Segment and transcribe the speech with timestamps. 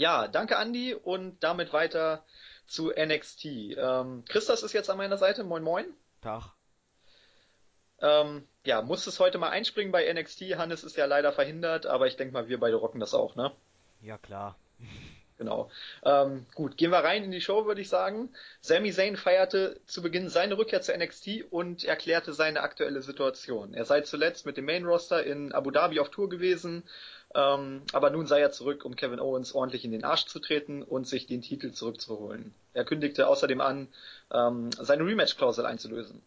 [0.00, 2.24] Ja, danke Andy und damit weiter
[2.66, 3.44] zu NXT.
[3.76, 5.44] Ähm, Christas ist jetzt an meiner Seite.
[5.44, 5.84] Moin Moin.
[6.22, 6.54] Tag.
[8.00, 10.56] Ähm, ja, muss es heute mal einspringen bei NXT.
[10.56, 13.52] Hannes ist ja leider verhindert, aber ich denke mal, wir beide rocken das auch, ne?
[14.00, 14.56] Ja, klar.
[15.40, 15.70] Genau.
[16.04, 18.28] Ähm, gut, gehen wir rein in die Show, würde ich sagen.
[18.60, 23.72] Sami Zayn feierte zu Beginn seine Rückkehr zu NXT und erklärte seine aktuelle Situation.
[23.72, 26.82] Er sei zuletzt mit dem Main Roster in Abu Dhabi auf Tour gewesen,
[27.34, 30.82] ähm, aber nun sei er zurück, um Kevin Owens ordentlich in den Arsch zu treten
[30.82, 32.54] und sich den Titel zurückzuholen.
[32.74, 33.88] Er kündigte außerdem an,
[34.30, 36.20] ähm, seine Rematch-Klausel einzulösen.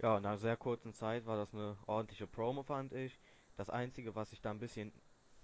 [0.00, 3.18] Ja, nach sehr kurzen Zeit war das eine ordentliche Promo, fand ich.
[3.58, 4.92] Das Einzige, was ich da ein bisschen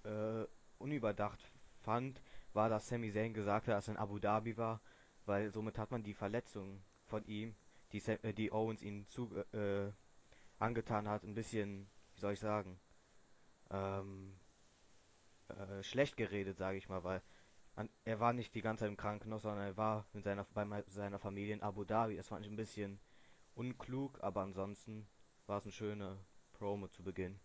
[0.03, 0.45] äh,
[0.79, 1.39] unüberdacht
[1.83, 2.19] fand,
[2.55, 4.81] war, dass Sami Zayn gesagt hat, dass er in Abu Dhabi war,
[5.25, 7.55] weil somit hat man die Verletzung von ihm,
[7.91, 9.91] die, äh, die Owens ihm zu, äh,
[10.59, 12.79] angetan hat, ein bisschen, wie soll ich sagen,
[13.71, 14.37] ähm,
[15.49, 17.21] äh, schlecht geredet, sage ich mal, weil
[17.75, 20.83] an, er war nicht die ganze Zeit im Krankenhaus, sondern er war mit seiner, bei
[20.87, 22.15] seiner Familie in Abu Dhabi.
[22.15, 22.99] Das fand ich ein bisschen
[23.53, 25.07] unklug, aber ansonsten
[25.45, 26.17] war es eine schöne
[26.53, 27.39] Promo zu Beginn.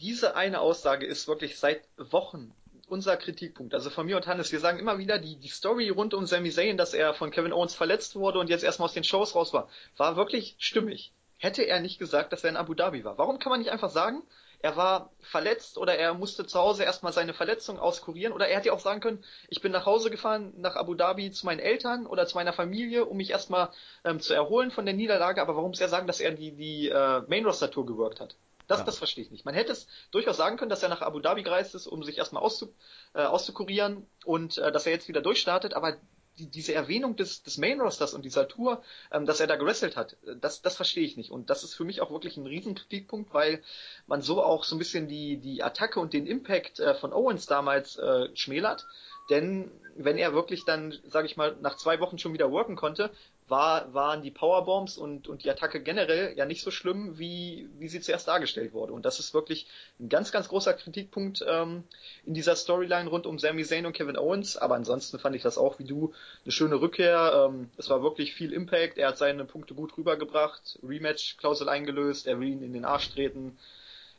[0.00, 2.52] Diese eine Aussage ist wirklich seit Wochen
[2.88, 3.74] unser Kritikpunkt.
[3.74, 6.50] Also von mir und Hannes, wir sagen immer wieder, die, die Story rund um Sami
[6.50, 9.52] Zayn, dass er von Kevin Owens verletzt wurde und jetzt erstmal aus den Shows raus
[9.52, 11.12] war, war wirklich stimmig.
[11.38, 13.18] Hätte er nicht gesagt, dass er in Abu Dhabi war.
[13.18, 14.22] Warum kann man nicht einfach sagen,
[14.64, 18.72] er war verletzt oder er musste zu Hause erstmal seine Verletzung auskurieren oder er hätte
[18.72, 22.26] auch sagen können, ich bin nach Hause gefahren, nach Abu Dhabi zu meinen Eltern oder
[22.26, 23.68] zu meiner Familie, um mich erstmal
[24.04, 26.88] ähm, zu erholen von der Niederlage, aber warum muss er sagen, dass er die, die
[26.88, 28.36] äh, Main Roster Tour gewirkt hat?
[28.66, 28.84] Das, ja.
[28.84, 29.44] das verstehe ich nicht.
[29.44, 32.18] Man hätte es durchaus sagen können, dass er nach Abu Dhabi gereist ist, um sich
[32.18, 32.74] erstmal auszu,
[33.14, 35.98] äh, auszukurieren und äh, dass er jetzt wieder durchstartet, aber
[36.38, 39.96] die, diese Erwähnung des, des Main Rosters und dieser Tour, ähm, dass er da gewrestelt
[39.96, 41.30] hat, das, das verstehe ich nicht.
[41.30, 43.62] Und das ist für mich auch wirklich ein Riesenkritikpunkt, weil
[44.06, 47.46] man so auch so ein bisschen die, die Attacke und den Impact äh, von Owens
[47.46, 48.86] damals äh, schmälert.
[49.30, 53.10] Denn wenn er wirklich dann, sage ich mal, nach zwei Wochen schon wieder worken konnte,
[53.46, 57.88] war, waren die Powerbombs und, und die Attacke generell ja nicht so schlimm, wie, wie
[57.88, 58.94] sie zuerst dargestellt wurde.
[58.94, 59.66] Und das ist wirklich
[60.00, 61.84] ein ganz, ganz großer Kritikpunkt ähm,
[62.24, 64.56] in dieser Storyline rund um Sami Zayn und Kevin Owens.
[64.56, 67.48] Aber ansonsten fand ich das auch wie du eine schöne Rückkehr.
[67.50, 68.96] Ähm, es war wirklich viel Impact.
[68.96, 73.58] Er hat seine Punkte gut rübergebracht, Rematch-Klausel eingelöst, er will ihn in den Arsch treten.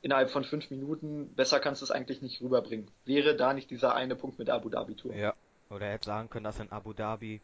[0.04, 2.92] Innerhalb von fünf Minuten, besser kannst du es eigentlich nicht rüberbringen.
[3.06, 5.16] Wäre da nicht dieser eine Punkt mit der Abu Dhabi Tour.
[5.16, 5.34] Ja,
[5.72, 7.42] oder er hätte sagen können, dass in Abu Dhabi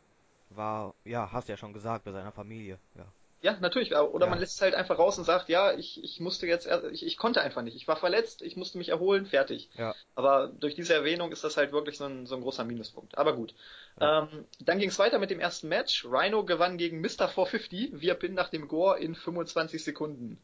[0.55, 3.05] war, ja, hast ja schon gesagt, bei seiner Familie, ja.
[3.41, 3.95] Ja, natürlich.
[3.95, 4.29] Oder ja.
[4.29, 7.17] man lässt es halt einfach raus und sagt, ja, ich, ich musste jetzt, ich, ich
[7.17, 7.75] konnte einfach nicht.
[7.75, 9.69] Ich war verletzt, ich musste mich erholen, fertig.
[9.73, 9.95] Ja.
[10.13, 13.17] Aber durch diese Erwähnung ist das halt wirklich so ein, so ein großer Minuspunkt.
[13.17, 13.55] Aber gut.
[13.99, 14.29] Ja.
[14.31, 16.05] Ähm, dann ging es weiter mit dem ersten Match.
[16.05, 17.27] Rhino gewann gegen Mr.
[17.27, 20.37] 450 via Pin nach dem Gore in 25 Sekunden.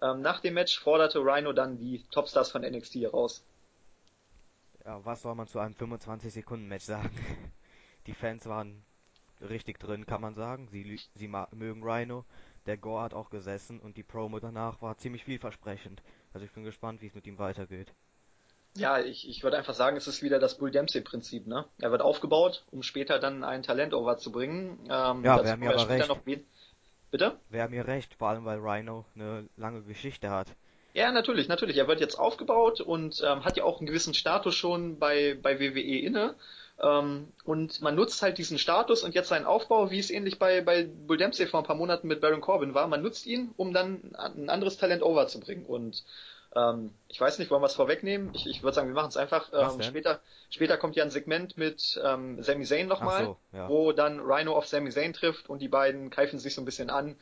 [0.00, 3.42] Ähm, nach dem Match forderte Rhino dann die Topstars von NXT heraus.
[4.84, 7.10] Ja, was soll man zu einem 25 Sekunden Match sagen?
[8.06, 8.84] Die Fans waren
[9.40, 10.68] richtig drin, kann man sagen.
[10.68, 12.24] Sie, sie mögen Rhino.
[12.66, 16.02] Der Gore hat auch gesessen und die Promo danach war ziemlich vielversprechend.
[16.32, 17.92] Also ich bin gespannt, wie es mit ihm weitergeht.
[18.76, 21.64] Ja, ich, ich würde einfach sagen, es ist wieder das Bull Dempsey-Prinzip, ne?
[21.78, 24.80] Er wird aufgebaut, um später dann ein Talent over zu bringen.
[24.90, 26.08] Ähm, ja, wäre mir aber recht.
[26.08, 26.20] Noch...
[27.10, 27.38] Bitte?
[27.50, 30.48] Wäre mir recht, vor allem weil Rhino eine lange Geschichte hat.
[30.94, 31.76] Ja, natürlich, natürlich.
[31.76, 35.60] Er wird jetzt aufgebaut und ähm, hat ja auch einen gewissen Status schon bei, bei
[35.60, 36.34] WWE inne.
[36.82, 40.60] Ähm, und man nutzt halt diesen Status und jetzt seinen Aufbau, wie es ähnlich bei,
[40.60, 42.86] bei Bull Dempsey vor ein paar Monaten mit Baron Corbin war.
[42.88, 45.66] Man nutzt ihn, um dann ein anderes Talent overzubringen.
[45.66, 46.04] Und
[46.56, 48.30] ähm, ich weiß nicht, wollen wir es vorwegnehmen?
[48.34, 49.50] Ich, ich würde sagen, wir machen es einfach.
[49.52, 50.20] Ähm, später,
[50.50, 53.68] später kommt ja ein Segment mit ähm, Sami Zayn nochmal, so, ja.
[53.68, 56.90] wo dann Rhino auf Sami Zayn trifft und die beiden keifen sich so ein bisschen
[56.90, 57.16] an.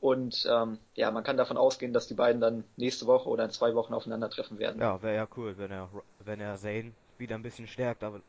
[0.00, 3.50] Und ähm, ja, man kann davon ausgehen, dass die beiden dann nächste Woche oder in
[3.50, 4.80] zwei Wochen aufeinandertreffen werden.
[4.80, 5.88] Ja, wäre ja cool, wenn er
[6.20, 8.20] wenn er Zayn wieder ein bisschen stärkt, aber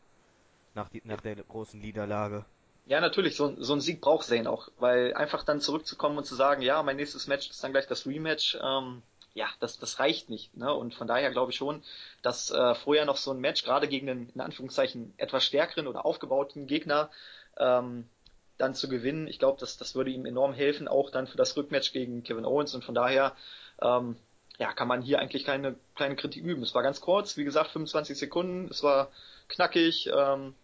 [0.80, 2.46] nach, die, nach der großen Niederlage.
[2.86, 6.36] Ja, natürlich, so, so ein Sieg braucht Zane auch, weil einfach dann zurückzukommen und zu
[6.36, 9.04] sagen, ja, mein nächstes Match ist dann gleich das Rematch, ähm,
[9.36, 10.56] ja, das, das reicht nicht.
[10.58, 10.74] Ne?
[10.74, 11.84] Und von daher glaube ich schon,
[12.24, 16.06] dass äh, vorher noch so ein Match, gerade gegen einen in Anführungszeichen etwas stärkeren oder
[16.06, 17.12] aufgebauten Gegner,
[17.58, 18.10] ähm,
[18.58, 21.56] dann zu gewinnen, ich glaube, das, das würde ihm enorm helfen, auch dann für das
[21.56, 22.74] Rückmatch gegen Kevin Owens.
[22.74, 23.36] Und von daher
[23.82, 24.18] ähm,
[24.58, 26.64] ja, kann man hier eigentlich keine kleine Kritik üben.
[26.64, 29.10] Es war ganz kurz, wie gesagt, 25 Sekunden, es war
[29.48, 30.56] knackig, ähm,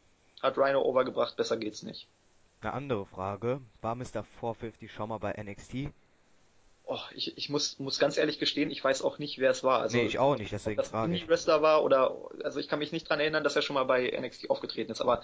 [0.45, 2.07] hat Rhino overgebracht, besser geht's nicht.
[2.61, 4.23] Eine andere Frage, war Mr.
[4.39, 5.89] 450 schon mal bei NXT?
[6.87, 9.81] Oh, ich, ich muss, muss ganz ehrlich gestehen, ich weiß auch nicht, wer es war.
[9.81, 11.27] Also, nee, ich auch nicht, deswegen ob das frage ich.
[11.27, 14.07] Wrestler war oder, also ich kann mich nicht dran erinnern, dass er schon mal bei
[14.07, 15.23] NXT aufgetreten ist, aber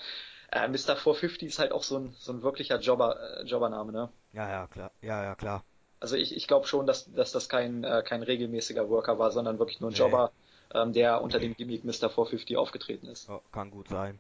[0.52, 0.96] äh, Mr.
[0.96, 4.10] 450 ist halt auch so ein, so ein wirklicher Jobber, äh, Jobbername, ne?
[4.34, 5.64] Ja, ja, klar, ja, ja, klar.
[6.00, 9.60] Also ich, ich glaube schon, dass, dass das kein, äh, kein regelmäßiger Worker war, sondern
[9.60, 10.00] wirklich nur ein nee.
[10.00, 10.32] Jobber.
[10.74, 12.10] ähm, der unter dem Gimmick Mr.
[12.10, 13.30] 450 aufgetreten ist.
[13.30, 14.18] Oh, kann gut sein.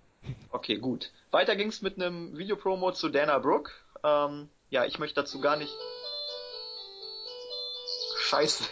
[0.49, 1.11] Okay, gut.
[1.31, 3.71] Weiter ging's mit einem Videopromo zu Dana Brooke.
[4.03, 5.73] Ähm, ja, ich möchte dazu gar nicht.
[8.17, 8.63] Scheiße.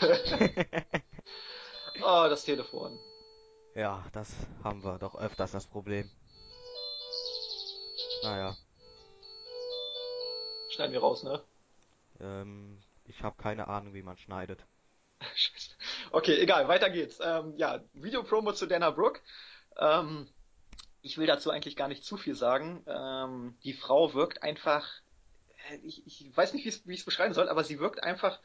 [2.01, 2.99] oh, das Telefon.
[3.75, 6.09] Ja, das haben wir doch öfters das Problem.
[8.23, 8.55] Naja.
[10.69, 11.41] Schneiden wir raus, ne?
[12.19, 14.65] Ähm, ich habe keine Ahnung, wie man schneidet.
[15.35, 15.75] Scheiße.
[16.11, 17.19] Okay, egal, weiter geht's.
[17.21, 19.21] Ähm, ja, Videopromo zu Dana Brooke.
[19.77, 20.27] Ähm,
[21.09, 22.83] ich will dazu eigentlich gar nicht zu viel sagen.
[22.87, 24.87] Ähm, die Frau wirkt einfach,
[25.71, 28.39] äh, ich, ich weiß nicht, wie ich es beschreiben soll, aber sie wirkt einfach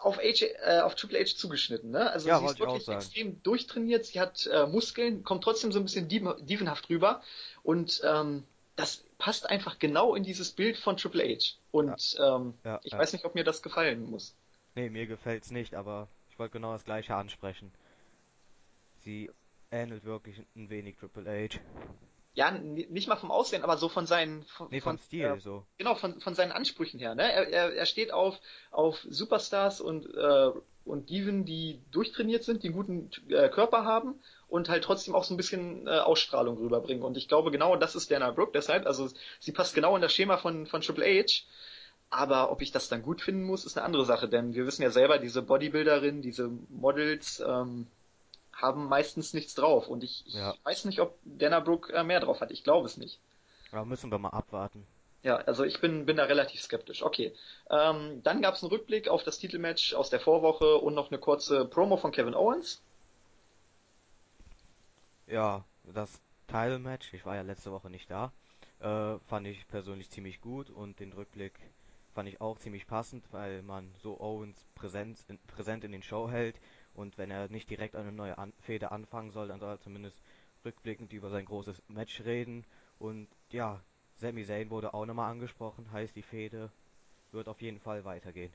[0.00, 1.90] auf, H, äh, auf Triple H zugeschnitten.
[1.90, 2.10] Ne?
[2.10, 5.84] Also Ja, sie ist wirklich extrem durchtrainiert, sie hat äh, Muskeln, kommt trotzdem so ein
[5.84, 7.22] bisschen dieven- dievenhaft rüber
[7.62, 8.44] und ähm,
[8.76, 11.56] das passt einfach genau in dieses Bild von Triple H.
[11.70, 12.98] Und ähm, Ja, ich ja.
[12.98, 14.34] weiß nicht, ob mir das gefallen muss.
[14.74, 17.72] Nee, mir gefällt's nicht, aber ich wollte genau das gleiche ansprechen.
[19.04, 19.30] Sie
[19.74, 21.58] ähnelt wirklich ein wenig Triple H.
[22.36, 25.64] Ja, nicht mal vom Aussehen, aber so von seinen von, Nee, von, Stil äh, so.
[25.78, 27.14] genau von, von seinen Ansprüchen her.
[27.14, 27.30] Ne?
[27.30, 28.40] Er, er, er steht auf
[28.72, 30.50] auf Superstars und äh,
[30.84, 35.24] und Diven, die durchtrainiert sind, die einen guten äh, Körper haben und halt trotzdem auch
[35.24, 37.04] so ein bisschen äh, Ausstrahlung rüberbringen.
[37.04, 38.52] Und ich glaube genau, das ist Dana Brooke.
[38.52, 41.44] Deshalb, also sie passt genau in das Schema von von Triple H.
[42.10, 44.82] Aber ob ich das dann gut finden muss, ist eine andere Sache, denn wir wissen
[44.82, 47.86] ja selber, diese Bodybuilderinnen, diese Models ähm,
[48.56, 49.88] haben meistens nichts drauf.
[49.88, 50.54] Und ich, ich Ja.
[50.64, 52.50] weiß nicht, ob Dana Brooke äh, mehr drauf hat.
[52.50, 53.18] Ich glaube es nicht.
[53.72, 54.86] Aber müssen wir mal abwarten.
[55.22, 57.02] Ja, also ich bin, bin da relativ skeptisch.
[57.02, 57.32] Okay.
[57.70, 61.18] Ähm, dann gab es einen Rückblick auf das Titelmatch aus der Vorwoche und noch eine
[61.18, 62.82] kurze Promo von Kevin Owens.
[65.26, 68.32] Ja, das Title-Match, ich war ja letzte Woche nicht da,
[68.80, 71.54] äh, fand ich persönlich ziemlich gut und den Rückblick
[72.14, 76.28] fand ich auch ziemlich passend, weil man so Owens präsent in, präsent in den Show
[76.30, 76.56] hält
[76.94, 80.16] und wenn er nicht direkt eine neue An Fehde anfangen soll, dann soll er zumindest
[80.64, 82.64] rückblickend über sein großes Match reden
[82.98, 83.80] und ja,
[84.16, 86.70] Sami Zayn wurde auch nochmal angesprochen, heißt die Fehde
[87.32, 88.52] wird auf jeden Fall weitergehen.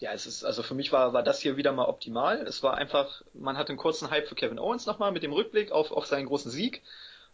[0.00, 2.42] Ja, es ist, also für mich war, war das hier wieder mal optimal.
[2.42, 5.72] Es war einfach, man hatte einen kurzen Hype für Kevin Owens nochmal mit dem Rückblick
[5.72, 6.82] auf, auf seinen großen Sieg.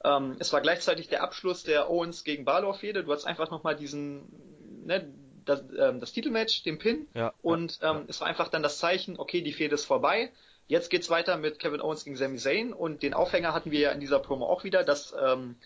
[0.02, 3.04] Ähm, es war gleichzeitig der Abschluss der Owens gegen Balor-Fehde.
[3.04, 4.28] Du hast einfach nochmal diesen,
[4.86, 5.12] ne,
[5.44, 7.08] das, ähm, das Titelmatch, den Pin.
[7.14, 8.04] Ja, Und ähm, ja.
[8.08, 10.30] es war einfach dann das Zeichen, okay, die Fehde ist vorbei.
[10.66, 12.72] Jetzt geht's weiter mit Kevin Owens gegen Sami Zayn.
[12.72, 15.56] Und den Aufhänger hatten wir ja in dieser Promo auch wieder, dass, ähm,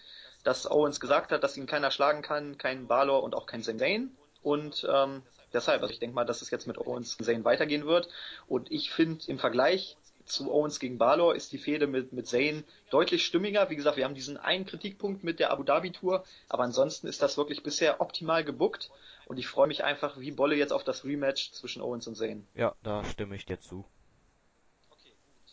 [0.44, 3.78] dass Owens gesagt hat, dass ihn keiner schlagen kann, kein Balor und auch kein Sami
[3.78, 4.16] Zayn.
[4.42, 5.22] Und ähm,
[5.52, 8.08] deshalb, also ich denke mal, dass es jetzt mit Owens gegen Zayn weitergehen wird.
[8.48, 9.96] Und ich finde im Vergleich
[10.28, 13.70] zu Owens gegen Balor ist die Fehde mit, mit Zayn deutlich stimmiger.
[13.70, 17.22] Wie gesagt, wir haben diesen einen Kritikpunkt mit der Abu Dhabi Tour, aber ansonsten ist
[17.22, 18.90] das wirklich bisher optimal gebuckt.
[19.26, 22.46] Und ich freue mich einfach wie Bolle jetzt auf das Rematch zwischen Owens und Zayn.
[22.54, 23.84] ja, da stimme ich dir zu.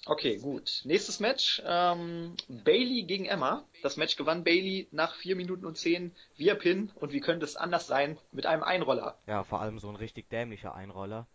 [0.07, 0.81] Okay, gut.
[0.83, 1.63] Nächstes Match.
[1.65, 3.63] Ähm, Bailey gegen Emma.
[3.81, 6.91] Das Match gewann Bailey nach 4 Minuten und 10 via Pin.
[6.95, 8.17] Und wie könnte es anders sein?
[8.31, 9.17] Mit einem Einroller.
[9.25, 11.25] Ja, vor allem so ein richtig dämlicher Einroller,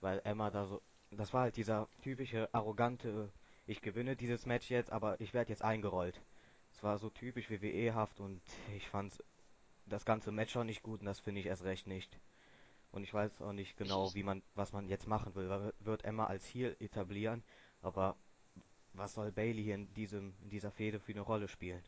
[0.00, 3.30] weil Emma da so, das war halt dieser typische arrogante,
[3.66, 6.20] ich gewinne dieses Match jetzt, aber ich werde jetzt eingerollt.
[6.72, 8.40] Es war so typisch WWE-haft und
[8.76, 9.22] ich fand
[9.86, 12.18] das ganze Match auch nicht gut und das finde ich erst recht nicht.
[12.92, 15.72] Und ich weiß auch nicht genau, wie man, was man jetzt machen will.
[15.80, 17.42] Wird Emma als Heel etablieren,
[17.82, 18.16] aber
[18.92, 21.82] was soll Bailey hier in diesem, in dieser Fehde für eine Rolle spielen?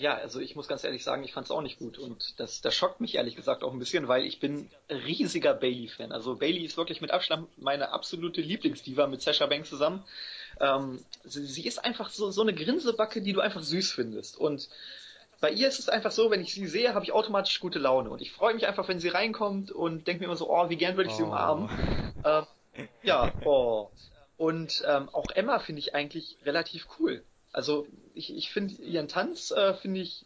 [0.00, 1.98] Ja, also ich muss ganz ehrlich sagen, ich fand es auch nicht gut.
[1.98, 6.10] Und das, das schockt mich ehrlich gesagt auch ein bisschen, weil ich bin riesiger Bailey-Fan.
[6.10, 10.02] Also Bailey ist wirklich mit Abstand meine absolute Lieblingsdiva mit Sasha Banks zusammen.
[10.58, 14.38] Ähm, sie, sie ist einfach so, so eine Grinsebacke, die du einfach süß findest.
[14.38, 14.70] Und
[15.42, 18.08] bei ihr ist es einfach so, wenn ich sie sehe, habe ich automatisch gute Laune.
[18.08, 20.76] Und ich freue mich einfach, wenn sie reinkommt und denke mir immer so, oh, wie
[20.76, 21.26] gern würde ich sie Oh.
[21.26, 21.68] umarmen.
[22.24, 23.90] Ähm, ja, oh.
[24.38, 27.22] Und ähm, auch Emma finde ich eigentlich relativ cool.
[27.52, 30.24] Also ich, ich finde ihren Tanz äh, finde ich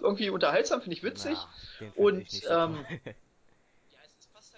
[0.00, 1.36] irgendwie unterhaltsam, finde ich witzig.
[1.36, 2.84] Na, find Und ich ähm,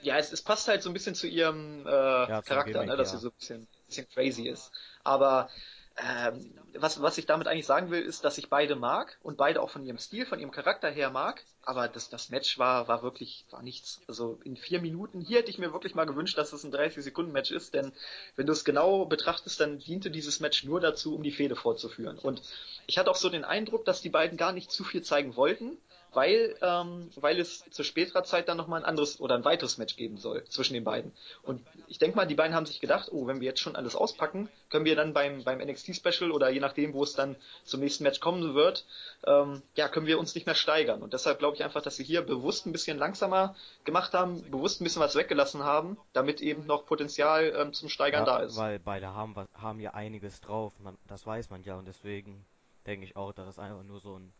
[0.00, 2.96] ja, es, es passt halt so ein bisschen zu ihrem äh, Ja, Charakter, Gimmick, ne,
[2.96, 3.18] dass ja.
[3.18, 4.72] sie so ein bisschen, bisschen crazy ist.
[5.04, 5.48] Aber
[5.96, 9.62] ähm, was, was ich damit eigentlich sagen will, ist, dass ich beide mag und beide
[9.62, 11.44] auch von ihrem Stil, von ihrem Charakter her mag.
[11.66, 14.00] Aber das, das Match war, war wirklich, war nichts.
[14.06, 17.50] Also in vier Minuten, hier hätte ich mir wirklich mal gewünscht, dass es ein 30-Sekunden-Match
[17.50, 17.92] ist, denn
[18.36, 22.18] wenn du es genau betrachtest, dann diente dieses Match nur dazu, um die Fehde fortzuführen.
[22.20, 22.40] Und
[22.86, 25.76] ich hatte auch so den Eindruck, dass die beiden gar nicht zu viel zeigen wollten,
[26.16, 29.96] weil, ähm, weil es zu späterer Zeit dann nochmal ein anderes oder ein weiteres Match
[29.96, 31.12] geben soll zwischen den beiden.
[31.42, 33.94] Und ich denke mal, die beiden haben sich gedacht, oh, wenn wir jetzt schon alles
[33.94, 38.02] auspacken, können wir dann beim, beim NXT-Special oder je nachdem, wo es dann zum nächsten
[38.02, 38.86] Match kommen wird,
[39.26, 41.02] ähm, ja, können wir uns nicht mehr steigern.
[41.02, 44.42] Und deshalb glaube glaube ich einfach, dass sie hier bewusst ein bisschen langsamer gemacht haben,
[44.50, 48.44] bewusst ein bisschen was weggelassen haben, damit eben noch Potenzial ähm, zum Steigern ja, da
[48.44, 48.56] ist.
[48.56, 52.44] Weil beide haben, haben ja einiges drauf, man, das weiß man ja und deswegen
[52.86, 54.32] denke ich auch, dass es einfach nur so ein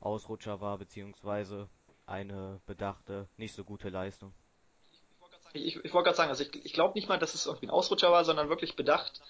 [0.00, 1.68] Ausrutscher war, beziehungsweise
[2.06, 4.32] eine bedachte, nicht so gute Leistung.
[5.54, 7.70] Ich, ich wollte gerade sagen, also ich, ich glaube nicht mal, dass es irgendwie ein
[7.70, 9.20] Ausrutscher war, sondern wirklich bedacht,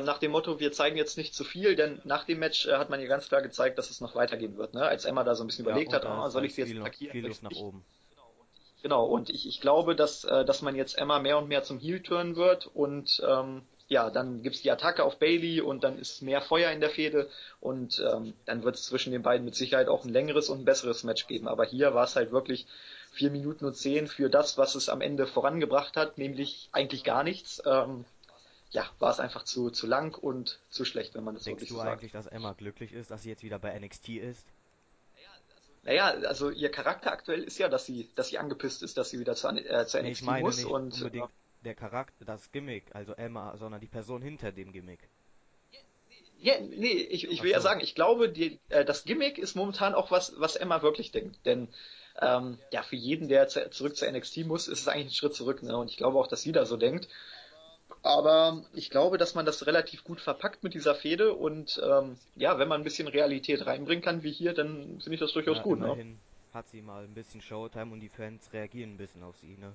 [0.00, 2.90] nach dem Motto, wir zeigen jetzt nicht zu viel, denn nach dem Match äh, hat
[2.90, 4.74] man ja ganz klar gezeigt, dass es noch weitergehen wird.
[4.74, 4.82] Ne?
[4.82, 7.12] Als Emma da so ein bisschen ja, überlegt hat, oh, soll ich sie jetzt attackieren?
[7.12, 7.84] Viel Luft nach oben.
[8.82, 11.78] Genau, und ich, ich glaube, dass, äh, dass man jetzt Emma mehr und mehr zum
[11.78, 16.22] Heel turnen wird und ähm, ja, dann gibt's die Attacke auf Bailey und dann ist
[16.22, 17.28] mehr Feuer in der Fehde
[17.60, 20.64] und ähm, dann wird es zwischen den beiden mit Sicherheit auch ein längeres und ein
[20.64, 21.46] besseres Match geben.
[21.46, 22.66] Aber hier war es halt wirklich
[23.12, 27.22] vier Minuten und zehn für das, was es am Ende vorangebracht hat, nämlich eigentlich gar
[27.22, 27.62] nichts.
[27.66, 28.06] Ähm,
[28.72, 31.68] ja, war es einfach zu, zu lang und zu schlecht, wenn man das Denkst wirklich
[31.68, 31.92] du so sagt.
[31.92, 34.46] eigentlich, dass Emma glücklich ist, dass sie jetzt wieder bei NXT ist?
[35.84, 39.18] Naja, also ihr Charakter aktuell ist ja, dass sie, dass sie angepisst ist, dass sie
[39.18, 41.28] wieder zu, äh, zu NXT nee, ich meine muss nicht und unbedingt
[41.64, 45.00] der Charakter, das Gimmick, also Emma, sondern die Person hinter dem Gimmick.
[46.38, 47.68] Ja, nee, ich, ich will Ach ja so.
[47.68, 51.38] sagen, ich glaube, die, äh, das Gimmick ist momentan auch was, was Emma wirklich denkt.
[51.46, 51.68] Denn
[52.20, 55.34] ähm, ja, für jeden, der zu, zurück zu NXT muss, ist es eigentlich ein Schritt
[55.34, 55.62] zurück.
[55.62, 55.76] Ne?
[55.76, 57.08] Und ich glaube auch, dass sie da so denkt.
[58.02, 62.58] Aber ich glaube, dass man das relativ gut verpackt mit dieser Fehde und ähm, ja,
[62.58, 65.62] wenn man ein bisschen Realität reinbringen kann wie hier, dann finde ich das durchaus Ja,
[65.62, 65.78] gut.
[65.78, 65.86] Ne?
[65.86, 66.18] immerhin
[66.52, 69.72] hat sie mal ein bisschen Showtime und die Fans reagieren ein bisschen auf sie, ne?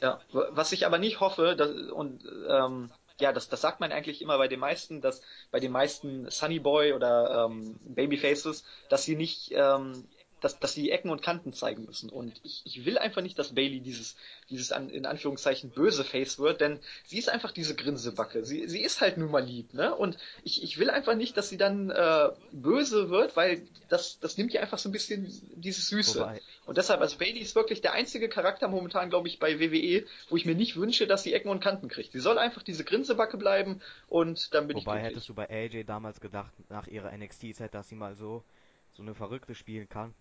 [0.00, 2.90] Ja, was ich aber nicht hoffe, dass, und ähm,
[3.20, 6.58] ja, das, das sagt man eigentlich immer bei den meisten, dass bei den meisten Sunny
[6.58, 10.06] Boy oder ähm, Babyfaces, dass sie nicht, ähm,
[10.46, 12.08] dass, dass sie die Ecken und Kanten zeigen müssen.
[12.08, 14.14] Und ich, ich will einfach nicht, dass Bailey dieses,
[14.48, 18.44] dieses an, in Anführungszeichen böse Face wird, denn sie ist einfach diese Grinsebacke.
[18.44, 19.92] Sie, sie ist halt nun mal lieb, ne?
[19.92, 24.38] Und ich, ich will einfach nicht, dass sie dann äh, böse wird, weil das, das
[24.38, 25.26] nimmt ja einfach so ein bisschen
[25.56, 26.20] dieses Süße.
[26.20, 30.06] Wobei, Und deshalb, also Bailey ist wirklich der einzige Charakter momentan, glaube ich, bei WWE,
[30.28, 32.12] wo ich mir nicht wünsche, dass sie Ecken und Kanten kriegt.
[32.12, 35.48] Sie soll einfach diese Grinsebacke bleiben und dann bin wobei ich hättest glücklich.
[35.48, 38.44] du bei AJ damals gedacht, nach ihrer NXT-Zeit, dass sie mal so,
[38.92, 40.14] so eine Verrückte spielen kann?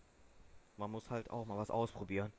[0.78, 2.32] Man muss halt auch mal was ausprobieren.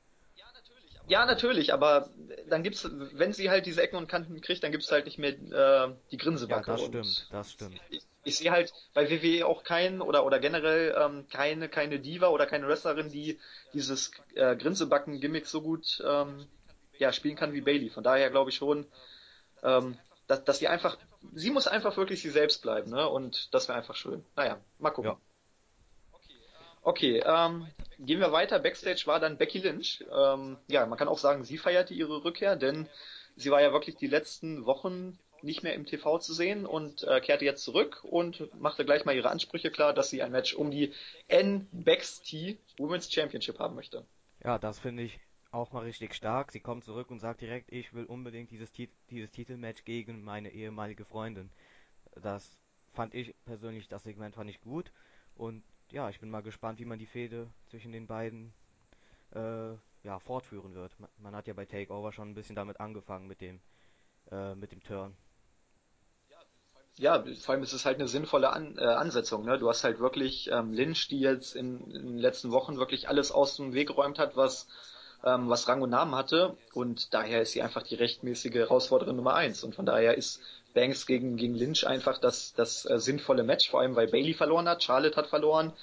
[1.07, 2.09] Ja, natürlich, aber
[2.49, 5.31] dann gibt's, wenn sie halt diese Ecken und Kanten kriegt, dann gibt's halt nicht mehr
[5.31, 6.63] äh, die Ja, Grinsebacke.
[6.63, 7.83] das stimmt, das stimmt.
[7.89, 12.27] ich, ich sehe halt bei WWE auch keinen oder oder generell ähm, keine keine Diva
[12.27, 13.39] oder keine Wrestlerin, die
[13.73, 16.47] dieses äh, Grinsebacken-Gimmick so gut ähm,
[16.99, 17.89] ja spielen kann wie Bailey.
[17.89, 18.85] Von daher glaube ich schon,
[19.63, 20.97] ähm, dass, dass sie einfach,
[21.33, 23.07] sie muss einfach wirklich sie selbst bleiben, ne?
[23.09, 24.25] Und das wäre einfach schön.
[24.35, 25.13] Naja, mal gucken.
[25.13, 25.19] Ja,
[26.83, 27.67] Okay, ähm,
[27.99, 28.59] gehen wir weiter.
[28.59, 30.03] Backstage war dann Becky Lynch.
[30.11, 32.87] Ähm, ja, man kann auch sagen, sie feierte ihre Rückkehr, denn
[33.35, 37.21] sie war ja wirklich die letzten Wochen nicht mehr im TV zu sehen und äh,
[37.21, 40.71] kehrte jetzt zurück und machte gleich mal ihre Ansprüche klar, dass sie ein Match um
[40.71, 40.93] die
[41.31, 44.05] NXT Women's Championship haben möchte.
[44.43, 45.19] ja, das finde ich
[45.51, 46.51] auch mal richtig stark.
[46.51, 50.49] Sie kommt zurück und sagt direkt, ich will unbedingt dieses, Tit dieses Titelmatch gegen meine
[50.51, 51.49] ehemalige Freundin.
[52.21, 52.57] Das
[52.93, 54.91] fand ich persönlich, das Segment fand ich gut.
[55.35, 58.53] Und ja, ich bin mal gespannt, wie man die Fehde zwischen den beiden
[59.33, 60.99] äh, ja, fortführen wird.
[60.99, 63.59] Man, man hat ja bei Takeover schon ein bisschen damit angefangen mit dem
[64.31, 65.15] äh, mit dem Turn.
[66.97, 69.45] Ja, vor allem ist es halt eine sinnvolle An äh, Ansetzung.
[69.45, 69.59] Ne?
[69.59, 73.31] Du hast halt wirklich ähm, Lynch, die jetzt in, in den letzten Wochen wirklich alles
[73.31, 74.67] aus dem Weg geräumt hat, was
[75.23, 76.57] ähm, was Rang und Namen hatte.
[76.73, 79.63] Und daher ist sie einfach die rechtmäßige Herausforderin Nummer eins.
[79.63, 80.41] Und von daher ist
[80.77, 84.69] Banks gegen, gegen Lynch einfach das, das äh, sinnvolle Match, vor allem weil Bailey verloren
[84.69, 85.73] hat, Charlotte hat verloren,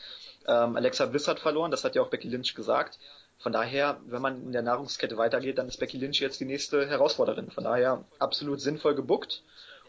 [0.46, 2.98] ähm, Alexa Bliss hat verloren, das hat ja auch Becky Lynch gesagt.
[3.38, 6.86] Von daher, wenn man in der Nahrungskette weitergeht, dann ist Becky Lynch jetzt die nächste
[6.88, 7.50] Herausforderin.
[7.50, 9.42] Von daher absolut sinnvoll gebuckt.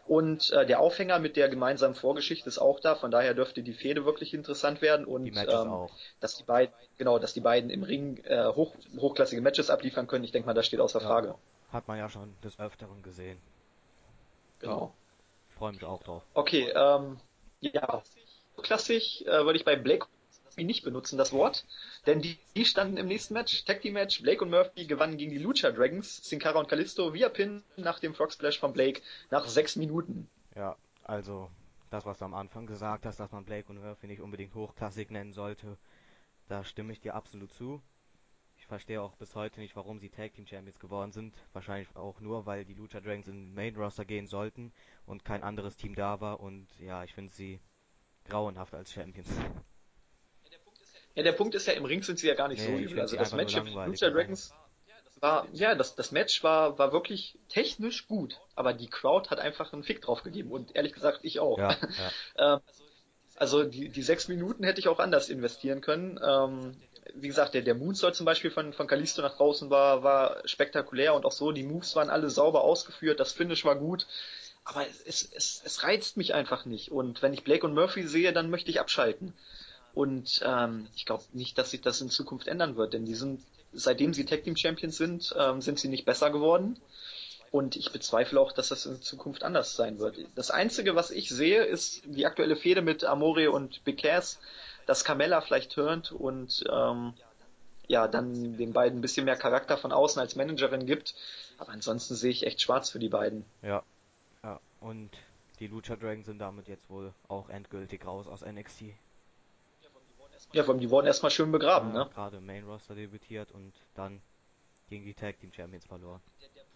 [0.08, 3.74] Und äh, der Aufhänger mit der gemeinsamen Vorgeschichte ist auch da, von daher dürfte die
[3.74, 5.88] Fehde wirklich interessant werden und ähm,
[6.20, 10.24] dass die beiden, genau, dass die beiden im Ring äh, hoch, hochklassige Matches abliefern können,
[10.24, 11.36] ich denke mal, das steht außer Ja, Frage.
[11.72, 13.40] hat man ja schon des Öfteren gesehen.
[14.66, 14.94] Genau.
[15.50, 16.24] Ich freue mich auch drauf.
[16.34, 17.18] Okay, ähm,
[17.62, 18.04] ja,
[18.62, 20.08] klassisch äh, würde ich bei Blake
[20.58, 21.66] nicht benutzen, das Wort,
[22.06, 25.32] denn die, die standen im nächsten Match, Tag Team Match, Blake und Murphy gewannen gegen
[25.32, 29.02] die Lucha Dragons, Sin Cara und Kalisto via Pin nach dem Frog Splash von Blake
[29.32, 30.30] nach sechs Minuten.
[30.56, 31.50] Ja, also
[31.90, 35.12] das, was du am Anfang gesagt hast, dass man Blake und Murphy nicht unbedingt hochklassig
[35.12, 35.78] nennen sollte,
[36.48, 37.82] da stimme ich dir absolut zu.
[38.66, 41.36] Ich verstehe auch bis heute nicht, warum sie Tag Team Champions geworden sind.
[41.54, 44.74] Wahrscheinlich auch nur, weil die Lucha Dragons in den Main Roster gehen sollten
[45.06, 46.40] und kein anderes Team da war.
[46.40, 47.60] Und ja, ich finde sie
[48.28, 49.30] grauenhaft als Champions.
[51.14, 52.92] Ja, der Punkt ist ja, im Ring sind sie ja gar nicht so Nee, ich
[52.92, 53.02] übel.
[53.02, 54.12] Also das Match langweilig Lucha.
[54.12, 54.52] Dragons
[55.20, 59.74] war, ja, das, das Match war, war wirklich technisch gut, aber die Crowd hat einfach
[59.74, 61.60] einen Fick drauf gegeben und ehrlich gesagt ich auch.
[61.60, 61.78] Ja,
[62.36, 62.56] ja.
[62.56, 62.62] ähm,
[63.36, 66.20] also die, die sechs Minuten hätte ich auch anders investieren können.
[67.14, 71.14] Wie gesagt, der, der Moonsault zum Beispiel von, von Kalisto nach draußen war, war spektakulär
[71.14, 74.08] und auch so, die Moves waren alle sauber ausgeführt, das Finish war gut.
[74.64, 76.92] Aber es, es, es reizt mich einfach nicht.
[76.92, 79.34] Und wenn ich Blake und Murphy sehe, dann möchte ich abschalten.
[79.94, 83.42] Und ähm, ich glaube nicht, dass sich das in Zukunft ändern wird, denn die sind,
[83.72, 86.78] seitdem sie Tag Team Champions sind, ähm, sind sie nicht besser geworden.
[87.52, 90.18] Und ich bezweifle auch, dass das in Zukunft anders sein wird.
[90.36, 94.40] Das Einzige, was ich sehe, ist die aktuelle Fehde mit Amore und Big Cass,
[94.86, 97.14] dass Carmella vielleicht turnt und ähm,
[97.88, 101.16] ja, dann den beiden ein bisschen mehr Charakter von außen als Managerin gibt.
[101.58, 103.46] Aber ansonsten sehe ich echt schwarz für die beiden.
[103.62, 103.84] Ja,
[104.44, 104.60] ja.
[104.80, 105.12] Und
[105.60, 108.82] die Lucha Dragons sind damit jetzt wohl auch endgültig raus aus NXT.
[110.52, 112.10] Ja, vor allem, die wurden erstmal schön begraben, Ja, ne?
[112.14, 114.22] Gerade im Main Roster debütiert und dann
[114.90, 116.22] gegen die Tag Team Champions verloren.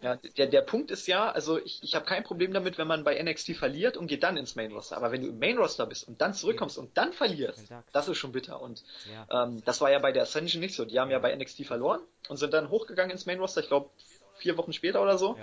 [0.01, 3.03] Ja, der, der Punkt ist ja, also ich, ich habe kein Problem damit, wenn man
[3.03, 4.95] bei NXT verliert und geht dann ins Main Roster.
[4.95, 8.17] Aber wenn du im Main Roster bist und dann zurückkommst und dann verlierst, das ist
[8.17, 8.61] schon bitter.
[8.61, 8.83] Und
[9.31, 10.85] ähm, das war ja bei der Ascension nicht so.
[10.85, 13.89] Die haben ja bei NXT verloren und sind dann hochgegangen ins Main Roster, ich glaube
[14.35, 15.37] vier Wochen später oder so.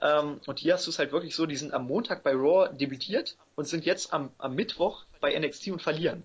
[0.00, 2.32] ja, Ähm, und hier hast du es halt wirklich so, die sind am Montag bei
[2.32, 6.24] Raw debütiert und sind jetzt am, am Mittwoch bei NXT und verlieren.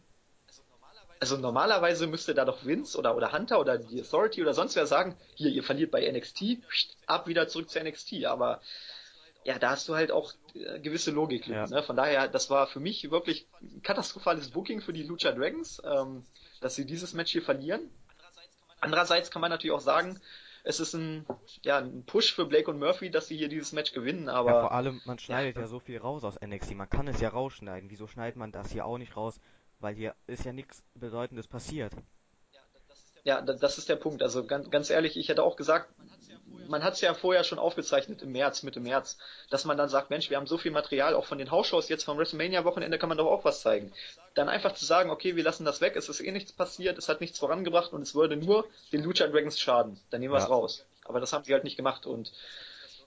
[1.20, 4.86] Also normalerweise müsste da doch Vince oder, oder Hunter oder die Authority oder sonst wer
[4.86, 6.58] sagen, hier, ihr verliert bei NXT,
[7.06, 8.26] ab wieder zurück zu NXT.
[8.26, 8.62] Aber
[9.46, 11.48] ja, da hast du halt auch äh, gewisse Logik.
[11.48, 11.68] Ja.
[11.68, 11.84] Ne?
[11.84, 16.26] Von daher, das war für mich wirklich ein katastrophales Booking für die Lucha Dragons, ähm,
[16.62, 17.90] dass sie dieses Match hier verlieren.
[18.82, 20.20] Andererseits kann man natürlich auch sagen,
[20.64, 21.26] es ist ein,
[21.62, 24.62] ja, ein Push für Blake und Murphy, dass sie hier dieses Match gewinnen, aber ja,
[24.62, 26.74] vor allem, man schneidet ja, so viel raus aus NXT.
[26.74, 27.92] Man kann es ja rausschneiden.
[27.92, 29.40] Wieso schneidet man das hier auch nicht raus?
[29.80, 31.92] Weil hier ist ja nichts Bedeutendes passiert.
[33.24, 34.22] Ja, da- das ist der Punkt.
[34.22, 35.90] Also ganz, ganz ehrlich, ich hätte auch gesagt,
[36.68, 39.18] man hat es ja vorher schon aufgezeichnet im März, Mitte März,
[39.50, 42.04] dass man dann sagt, Mensch, wir haben so viel Material, auch von den Hausshows jetzt
[42.04, 43.92] vom WrestleMania-Wochenende kann man doch auch was zeigen.
[44.36, 47.10] Dann einfach zu sagen, okay, wir lassen das weg, es ist eh nichts passiert, es
[47.10, 50.00] hat nichts vorangebracht und es würde nur den Lucha Dragons schaden.
[50.12, 50.50] Dann nehmen wir es Ja.
[50.50, 50.86] raus.
[51.04, 52.32] Aber das haben sie halt nicht gemacht und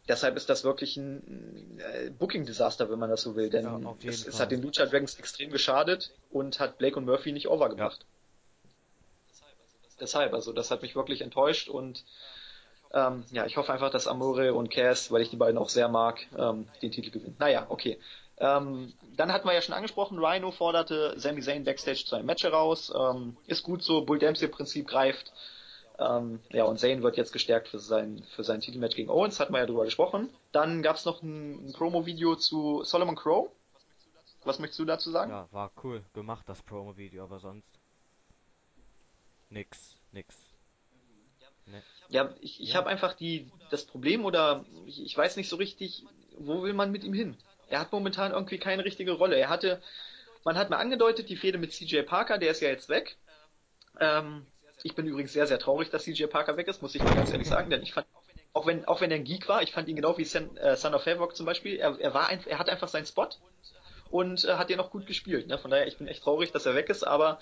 [0.09, 3.50] deshalb ist das wirklich ein äh, Booking-Desaster, wenn man das so will.
[3.50, 7.33] Denn Ja, es, es hat den Lucha Dragons extrem geschadet und hat Blake und Murphy
[7.33, 8.05] nicht overgebracht.
[10.00, 12.04] Deshalb, also das hat mich wirklich enttäuscht und
[12.93, 15.89] ähm, ja, ich hoffe einfach, dass Amore und Cass, weil ich die beiden auch sehr
[15.89, 17.37] mag, ähm, den Titel gewinnen.
[17.39, 17.99] Naja, okay.
[18.39, 22.45] Ähm, dann hatten wir ja schon angesprochen, Rhino forderte Sami Zayn backstage zu einem Match
[22.45, 22.93] heraus.
[22.97, 25.32] Ähm, ist gut so, Bull Dempsey Prinzip greift.
[25.99, 29.52] Ähm, ja, und Zayn wird jetzt gestärkt für sein, für sein Titelmatch gegen Owens, hatten
[29.52, 30.30] wir ja drüber gesprochen.
[30.52, 33.50] Dann gab's noch ein, ein Promo-Video zu Solomon Crow.
[34.45, 35.32] Was möchtest du dazu sagen?
[35.32, 37.67] Ja, war cool gemacht, das Promo-Video, aber sonst
[39.50, 40.37] nix, nix.
[41.67, 41.82] Ne.
[42.08, 46.04] Ja, ich, ich habe einfach die das Problem oder ich, ich weiß nicht so richtig,
[46.39, 47.37] wo will man mit ihm hin?
[47.69, 49.37] Er hat momentan irgendwie keine richtige Rolle.
[49.37, 49.82] Er hatte,
[50.45, 53.19] man hat mal angedeutet, die Fehde mit CJ Parker, der ist ja jetzt weg.
[54.00, 54.47] Ähm,
[54.82, 57.32] ich bin übrigens sehr, sehr traurig, dass CJ Parker weg ist, muss ich mal ganz
[57.32, 58.06] ehrlich sagen, denn ich fand,
[58.52, 60.76] auch wenn, auch wenn er ein Geek war, ich fand ihn genau wie Son, äh,
[60.76, 63.28] Son of Havoc zum Beispiel, er, er war ein, er hat einfach seinen Spot
[64.10, 65.49] und äh, hat den auch gut gespielt.
[65.49, 65.58] Ne?
[65.58, 67.41] Von daher, ich bin echt traurig, dass er weg ist, aber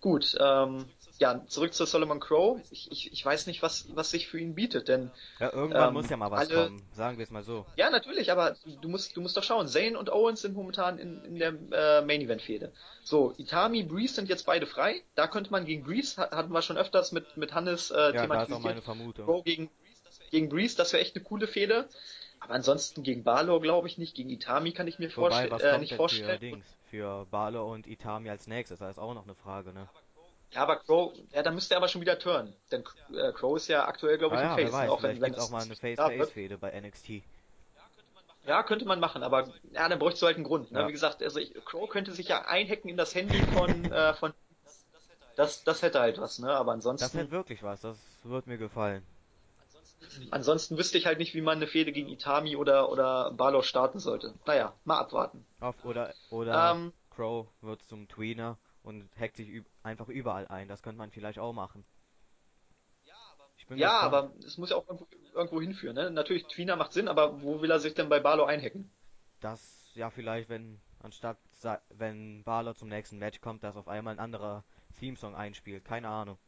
[0.00, 0.36] gut.
[0.40, 0.86] Ähm,
[1.18, 2.60] ja, zurück zu Solomon Crow.
[2.70, 5.94] Ich, ich, ich weiß nicht, was, was sich für ihn bietet, denn Ja, irgendwann Ähm,
[5.94, 7.64] muss ja mal was alle- kommen, sagen wir es mal so.
[7.76, 9.66] ja, natürlich, aber du musst, du musst doch schauen.
[9.66, 12.70] Zayn und Owens sind momentan in, in der äh, Main Event Fehde.
[13.02, 15.02] So, Itami, Breeze sind jetzt beide frei.
[15.14, 18.12] Da könnte man gegen Breeze, ha- hatten wir schon öfters mit, mit Hannes äh, Ja,
[18.12, 18.62] thematisiert.
[18.62, 19.24] meine Vermutung.
[19.24, 19.70] Crow gegen,
[20.30, 21.88] gegen Breeze, das wäre echt eine coole Fehde.
[22.40, 24.14] Aber ansonsten gegen Balor glaube ich nicht.
[24.14, 26.62] Gegen Itami kann ich mir Wobei, vorstellen, was äh, nicht vorstellen.
[26.90, 28.78] Für Balor und Itami als nächstes?
[28.78, 29.88] Das ist auch noch eine Frage, ne?
[30.52, 32.54] Ja, aber Crow, ja, da müsste er aber schon wieder turnen.
[32.70, 34.72] Denn äh, Crow ist ja aktuell, glaube ich, Ah ein ja, Face.
[34.72, 35.74] weiß, auch wenn, wenn auch mal eine.
[35.74, 37.22] Face-Face-Fehde bei NXT.
[38.46, 40.70] Ja, könnte man machen, aber ja, dann bräuchst du halt einen Grund.
[40.70, 40.80] Ne?
[40.80, 40.88] Ja.
[40.88, 44.32] Wie gesagt, also ich, Crow könnte sich ja einhacken in das Handy von, äh, von
[45.34, 46.50] das, das hätte halt was, ne?
[46.50, 49.02] Aber Das hätte ansonsten, wirklich was, das wird mir gefallen.
[50.30, 53.98] Ansonsten wüsste ich halt nicht, wie man eine Fehde gegen Itami oder oder Balor starten
[53.98, 54.34] sollte.
[54.46, 55.46] Naja, mal abwarten.
[55.60, 60.68] Auf, oder oder Ähm, Crow wird zum Tweener und hackt sich einfach überall ein.
[60.68, 61.84] Das könnte man vielleicht auch machen.
[63.70, 66.10] Ja, aber es muss ja auch irgendwo, irgendwo hinführen, ne?
[66.10, 68.90] Natürlich, Tweener macht Sinn, aber wo will er sich denn bei Balor einhacken?
[69.40, 71.38] Das, ja, vielleicht, wenn, anstatt,
[71.90, 74.64] wenn Balor zum nächsten Match kommt, dass auf einmal ein anderer
[74.94, 75.84] Theme-Song einspielt.
[75.84, 76.38] Keine Ahnung.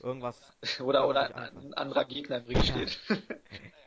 [0.00, 0.40] Irgendwas.
[0.80, 2.98] Oder, oder ein anderer Gegner im Ring steht.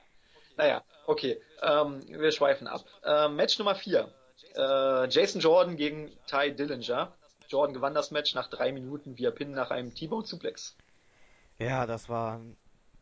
[0.58, 1.42] naja, okay.
[1.62, 2.84] Ähm, wir schweifen ab.
[3.04, 4.14] Ähm, Match Nummer 4.
[4.56, 7.14] Äh, Jason Jordan gegen Ty Dillinger.
[7.48, 10.76] Jordan gewann das Match nach drei Minuten via Pin nach einem T-Bone Suplex.
[11.60, 12.58] Ja, das waren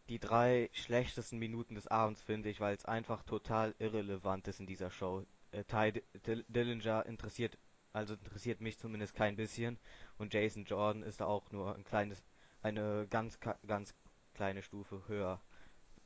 [0.09, 4.65] die drei schlechtesten Minuten des Abends, finde ich, weil es einfach total irrelevant ist in
[4.65, 5.23] dieser Show.
[5.51, 7.57] Äh, Ty D Dill- Dillinger interessiert,
[7.93, 9.79] also interessiert mich zumindest kein bisschen.
[10.17, 12.23] Und Jason Jordan ist da auch nur ein kleines,
[12.62, 13.95] eine ganz, ganz
[14.34, 15.41] kleine Stufe höher.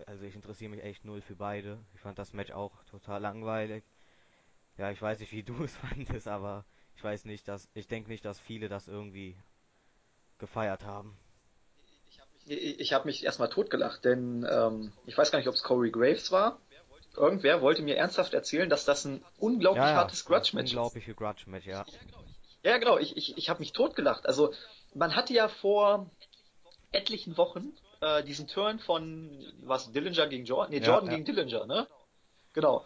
[0.08, 1.80] Also ich interessiere mich echt null für beide.
[1.96, 3.84] Ich fand das Match auch total langweilig.
[4.78, 8.10] Ja, ich weiß nicht, wie du es fandest, aber ich weiß nicht, dass ich denke
[8.12, 9.38] nicht, dass viele das irgendwie
[10.38, 11.18] gefeiert haben.
[12.46, 15.92] Ich, ich habe mich erstmal totgelacht, denn ähm, ich weiß gar nicht, ob es Corey
[15.92, 16.60] Graves war.
[17.16, 20.98] Irgendwer wollte mir ernsthaft erzählen, dass das ein unglaublich Ja, ja, hartes Grudge-Match ist.
[20.98, 21.86] unglaubliche Grudge-Match, ja.
[22.64, 24.26] Ja, genau, ich, ich, ich habe mich totgelacht.
[24.26, 24.54] Also,
[24.94, 26.10] man hatte ja vor
[26.94, 30.72] etlichen Wochen äh, diesen Turn von, was, Dillinger gegen Jordan?
[30.72, 31.18] Nee, Jordan ja.
[31.18, 31.88] gegen Dillinger, ne?
[32.54, 32.86] Genau.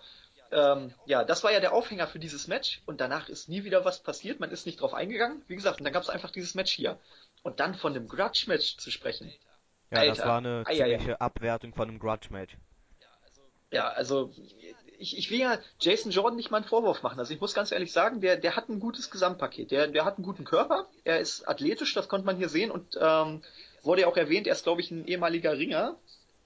[0.51, 3.83] Ähm, ja, das war ja der Aufhänger für dieses Match und danach ist nie wieder
[3.83, 5.43] was passiert, man ist nicht drauf eingegangen.
[5.47, 6.97] Wie gesagt, und dann gab es einfach dieses Match hier.
[7.43, 9.31] Und dann von einem Grudge-Match zu sprechen.
[9.91, 10.97] Ja, das Alter, war eine eieiei.
[10.97, 12.57] ziemliche Abwertung von einem Grudge-Match.
[13.71, 14.33] Ja, also
[14.97, 17.19] ich, ich will ja Jason Jordan nicht mal einen Vorwurf machen.
[17.19, 19.71] Also ich muss ganz ehrlich sagen, der, der hat ein gutes Gesamtpaket.
[19.71, 22.97] Der, der hat einen guten Körper, er ist athletisch, das konnte man hier sehen und
[22.99, 23.43] ähm,
[23.87, 25.95] wurde ja auch erwähnt, er ist, glaube ich, ein ehemaliger Ringer.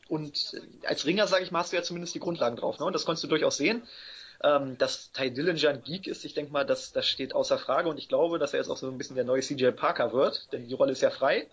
[0.07, 2.79] Und äh, als Ringer, sage ich mal, hast du ja zumindest die Grundlagen drauf.
[2.79, 2.85] Ne?
[2.85, 3.83] Und das konntest du durchaus sehen.
[4.43, 7.89] Ähm, dass Ty Dillinger ein Geek ist, ich denke mal, das, das steht außer Frage.
[7.89, 10.51] Und ich glaube, dass er jetzt auch so ein bisschen der neue CJ Parker wird,
[10.51, 11.47] denn die Rolle ist ja frei.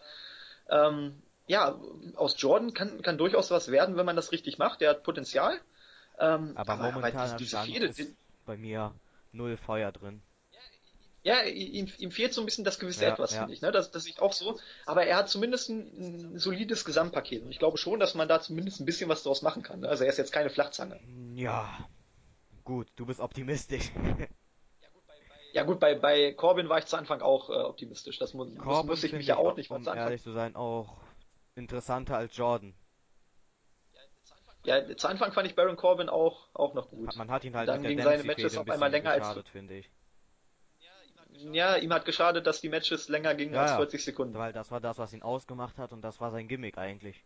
[0.70, 1.78] Ähm, ja,
[2.16, 4.80] aus Jordan kann, kann durchaus was werden, wenn man das richtig macht.
[4.80, 5.60] Der hat Potenzial.
[6.18, 8.14] Ähm, Aber aber, aber momentaner diese, diese Stand Fehde, ist
[8.46, 8.94] bei mir
[9.32, 10.22] null Feuer drin.
[11.28, 13.40] Ja, ihm, ihm fehlt so ein bisschen das gewisse Ja, Etwas, ja.
[13.40, 13.60] finde ich.
[13.60, 13.70] Ne?
[13.70, 14.58] Das, das sehe ich auch so.
[14.86, 17.42] Aber er hat zumindest ein, ein solides Gesamtpaket.
[17.42, 19.80] Und ich glaube schon, dass man da zumindest ein bisschen was draus machen kann.
[19.80, 19.88] Ne?
[19.90, 20.98] Also er ist jetzt keine Flachzange.
[21.34, 21.68] Ja,
[22.64, 23.90] gut, du bist optimistisch.
[25.54, 28.18] Ja gut, bei, bei Corbin war ich zu Anfang auch äh, optimistisch.
[28.18, 30.04] Das muss, Corbin muss ich mich ja auch nicht, weil um zu Anfang.
[30.04, 30.98] ehrlich zu sein, auch
[31.54, 32.74] interessanter als Jordan.
[34.64, 37.16] Ja, zu Anfang fand ich Baron Corbin auch, auch noch gut.
[37.16, 39.48] Man hat ihn halt Dann gingen seine Matches auf einmal länger als.
[39.50, 39.90] finde ich.
[41.52, 43.76] Ja, ihm hat geschadet, dass die Matches länger gingen Ja, als ja.
[43.76, 44.34] 40 Sekunden.
[44.34, 47.24] Weil das war das, was ihn ausgemacht hat und das war sein Gimmick eigentlich.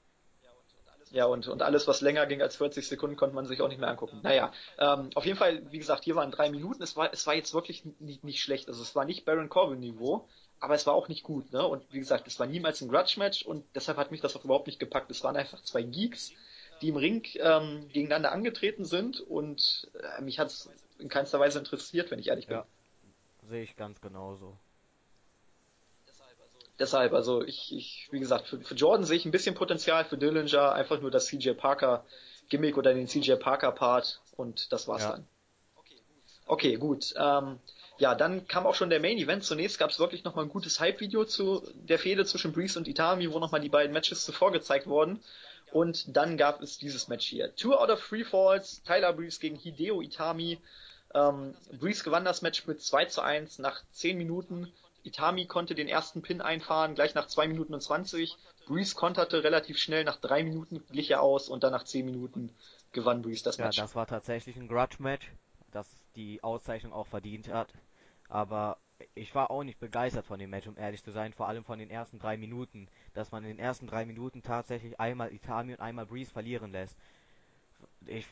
[1.11, 3.79] Ja, und, und alles, was länger ging als 40 Sekunden, konnte man sich auch nicht
[3.79, 4.21] mehr angucken.
[4.23, 6.83] Naja, ähm, auf jeden Fall, wie gesagt, hier waren drei Minuten.
[6.83, 8.69] Es war, es war jetzt wirklich nicht, nicht schlecht.
[8.69, 10.27] Also es war nicht Baron Corbin-Niveau,
[10.59, 11.53] aber es war auch nicht gut.
[11.53, 11.67] Ne?
[11.67, 14.69] Und wie gesagt, es war niemals ein Grudge-Match und deshalb hat mich das auch überhaupt
[14.69, 15.11] nicht gepackt.
[15.11, 16.33] Es waren einfach zwei Geeks,
[16.81, 21.59] die im Ring ähm, gegeneinander angetreten sind und äh, mich hat es in keinster Weise
[21.59, 22.57] interessiert, wenn ich ehrlich bin.
[22.57, 22.67] Ja,
[23.53, 24.57] sehe ich ganz genauso.
[26.79, 30.17] Deshalb, also ich, ich wie gesagt, für, für Jordan sehe ich ein bisschen Potenzial, für
[30.17, 32.03] Dillinger einfach nur das CJ Parker
[32.49, 35.11] Gimmick oder den CJ Parker Part und das war's Ja.
[35.13, 35.27] dann.
[36.47, 37.15] Okay, gut.
[37.19, 37.59] Ähm,
[37.99, 39.45] ja, dann kam auch schon der Main Event.
[39.45, 43.31] Zunächst gab es wirklich nochmal ein gutes Hype-Video zu der Fehde zwischen Breeze und Itami,
[43.31, 45.23] wo nochmal die beiden Matches zuvor gezeigt wurden.
[45.73, 47.55] Und dann gab es dieses Match hier.
[47.55, 50.59] Two out of three falls, Tyler Breeze gegen Hideo Itami.
[51.15, 54.73] Ähm, Breeze gewann das Match mit 2 zu 1 nach 10 Minuten.
[55.05, 58.37] Itami konnte den ersten Pin einfahren, gleich nach 2 Minuten und 20.
[58.67, 62.55] Breeze konterte relativ schnell, nach 3 Minuten glich er aus und dann nach 10 Minuten
[62.93, 63.77] gewann Breeze das Ja, Match.
[63.77, 65.31] das war tatsächlich ein Grudge-Match,
[65.73, 67.73] das die Auszeichnung auch verdient hat.
[68.29, 68.79] Aber
[69.15, 71.79] ich war auch nicht begeistert von dem Match, um ehrlich zu sein, vor allem von
[71.79, 72.89] den ersten drei Minuten.
[73.15, 76.97] Dass man in den ersten drei Minuten tatsächlich einmal Itami und einmal Breeze verlieren lässt.
[78.07, 78.27] Ich,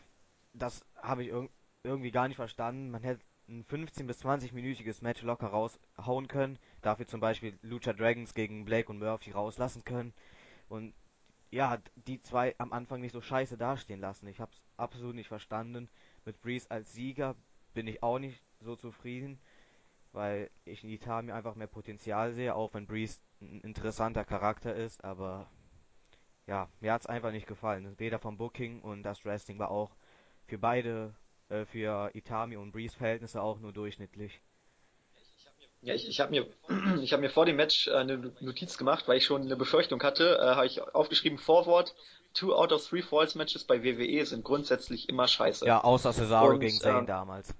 [0.55, 1.51] das habe ich irg
[1.83, 2.91] irgendwie gar nicht verstanden.
[2.91, 6.59] Man hätte ein 15 bis 20 minütiges Match locker raushauen können.
[6.83, 10.13] Dafür zum Beispiel Lucha Dragons gegen Blake und Murphy rauslassen können.
[10.69, 10.95] Und
[11.51, 14.29] ja, die zwei am Anfang nicht so scheiße dastehen lassen.
[14.29, 15.89] Ich hab's absolut nicht verstanden.
[16.25, 17.35] Mit Breeze als Sieger
[17.75, 19.41] bin ich auch nicht so zufrieden,
[20.13, 25.03] weil ich in Itami einfach mehr Potenzial sehe, auch wenn Breeze ein interessanter Charakter ist,
[25.03, 25.51] aber
[26.47, 27.99] ja, mir hat's einfach nicht gefallen.
[27.99, 29.97] Weder vom Booking und das Wrestling war auch
[30.47, 31.15] für beide,
[31.51, 34.41] äh, für Itami und Breeze Verhältnisse auch nur durchschnittlich.
[35.83, 36.47] Ja, ich, ich habe mir,
[37.03, 40.03] ich hab mir vor dem Match äh, eine Notiz gemacht, weil ich schon eine Befürchtung
[40.03, 40.39] hatte.
[40.39, 41.95] Äh, habe ich aufgeschrieben, Vorwort,
[42.35, 45.67] two out of three Falls Matches bei WWE sind grundsätzlich immer scheiße.
[45.67, 47.55] Ja, außer Cesaro Und, gegen Zayn ähm, damals.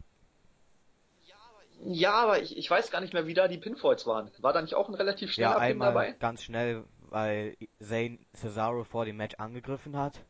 [1.83, 4.31] Ja, aber ich, ich weiß gar nicht mehr, wie da die Pinfalls waren.
[4.39, 6.13] War da nicht auch ein relativ schneller Ja, Pin einmal dabei?
[6.19, 10.21] ganz schnell, weil Zayn Cesaro vor dem Match angegriffen hat.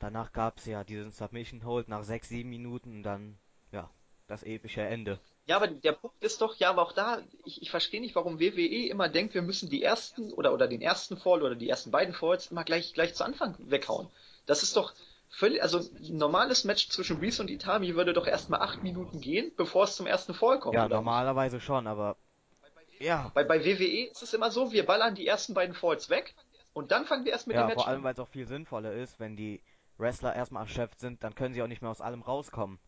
[0.00, 3.38] Danach gab's ja diesen Submission Hold nach 6, 7 Minuten und dann,
[3.70, 3.88] ja,
[4.26, 5.20] das epische Ende.
[5.46, 8.40] Ja, aber der Punkt ist doch, ja, aber auch da, ich, ich verstehe nicht, warum
[8.40, 11.90] WWE immer denkt, wir müssen die ersten oder, oder den ersten Fall oder die ersten
[11.90, 14.08] beiden Falls immer gleich, gleich zu Anfang weghauen.
[14.46, 14.94] Das ist doch
[15.28, 19.52] völlig, also ein normales Match zwischen Breeze und Itami würde doch erstmal acht Minuten gehen,
[19.56, 20.92] bevor es zum ersten Fall kommt, Ja, nicht?
[20.94, 22.16] normalerweise schon, aber
[22.98, 26.34] ja, Bei, bei WWE ist es immer so, wir ballern die ersten beiden Falls weg
[26.72, 28.04] und dann fangen wir erst mit ja, dem Match vor allem, an.
[28.04, 29.60] weil es auch viel sinnvoller ist, wenn die
[30.00, 32.80] Wrestler erstmal erschöpft sind, dann können sie auch nicht mehr aus allem rauskommen.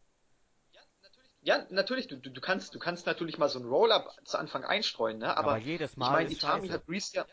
[1.43, 4.65] Ja, natürlich, du, du, du kannst, du kannst natürlich mal so ein Roll-Up zu Anfang
[4.65, 5.37] einstreuen, ne?
[5.37, 6.73] Aber Aber jedes ich Mal meine, ist Itami scheiße.
[6.73, 7.27] hat Breeze ja,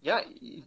[0.00, 0.22] Ja,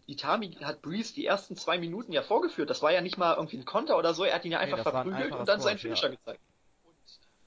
[0.07, 2.69] Itami hat Breeze die ersten zwei Minuten ja vorgeführt.
[2.69, 4.23] Das war ja nicht mal irgendwie ein Konter oder so.
[4.25, 6.15] Er hat ihn ja einfach Nee, ein verprügelt einfaches und dann seinen Finisher ja.
[6.15, 6.41] gezeigt.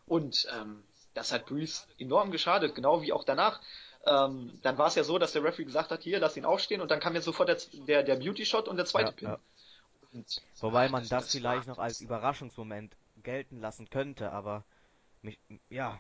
[0.07, 3.61] Und ähm, das hat Breeze enorm geschadet, genau wie auch danach.
[4.07, 6.81] Ähm, dann war es ja so, dass der Referee gesagt hat, hier, lass ihn aufstehen
[6.83, 9.29] und dann kam ja sofort der, der, der Beauty-Shot und der zweite Ja, Pin.
[9.29, 9.39] ja.
[10.61, 14.65] Wobei man das, vielleicht noch als Überraschungsmoment gelten lassen könnte, aber
[15.23, 15.39] mich,
[15.71, 15.99] ja,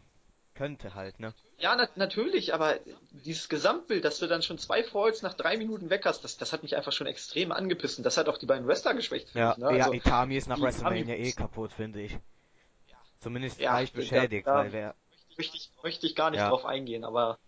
[0.55, 1.35] könnte halt, ne?
[1.59, 2.79] Ja, na, natürlich, aber
[3.13, 6.53] dieses Gesamtbild, dass du dann schon zwei Falls nach drei Minuten weg hast, das, das
[6.53, 7.99] hat mich einfach schon extrem angepisst.
[7.99, 9.59] Und das hat auch die beiden Wrestler geschwächt, Ja, ich.
[9.59, 9.67] Ne?
[9.69, 12.19] ja, Also, Itami ist nach WrestleMania eh kaputt, finde ich.
[13.21, 14.95] Zumindest Ja, leicht beschädigt, da- weil wer,
[15.37, 16.51] möchte ich, möchte ich gar nicht Ja.
[16.51, 17.39] drauf eingehen, aber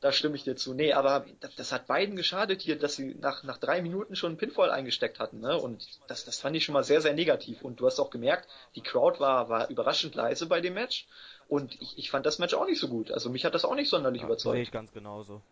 [0.00, 0.72] da stimme ich dir zu.
[0.72, 4.38] Nee, aber das, hat beiden geschadet hier, dass sie nach, nach drei Minuten schon einen
[4.38, 5.58] Pinfall eingesteckt hatten, ne?
[5.58, 7.62] Und das, das fand ich schon mal sehr, sehr negativ.
[7.62, 11.06] Und du hast auch gemerkt, die Crowd war, war überraschend leise bei dem Match.
[11.48, 13.10] Und ich, ich fand das Match auch nicht so gut.
[13.10, 14.54] Also mich hat das auch nicht sonderlich ja, überzeugt.
[14.54, 15.42] sehe ich ganz genauso.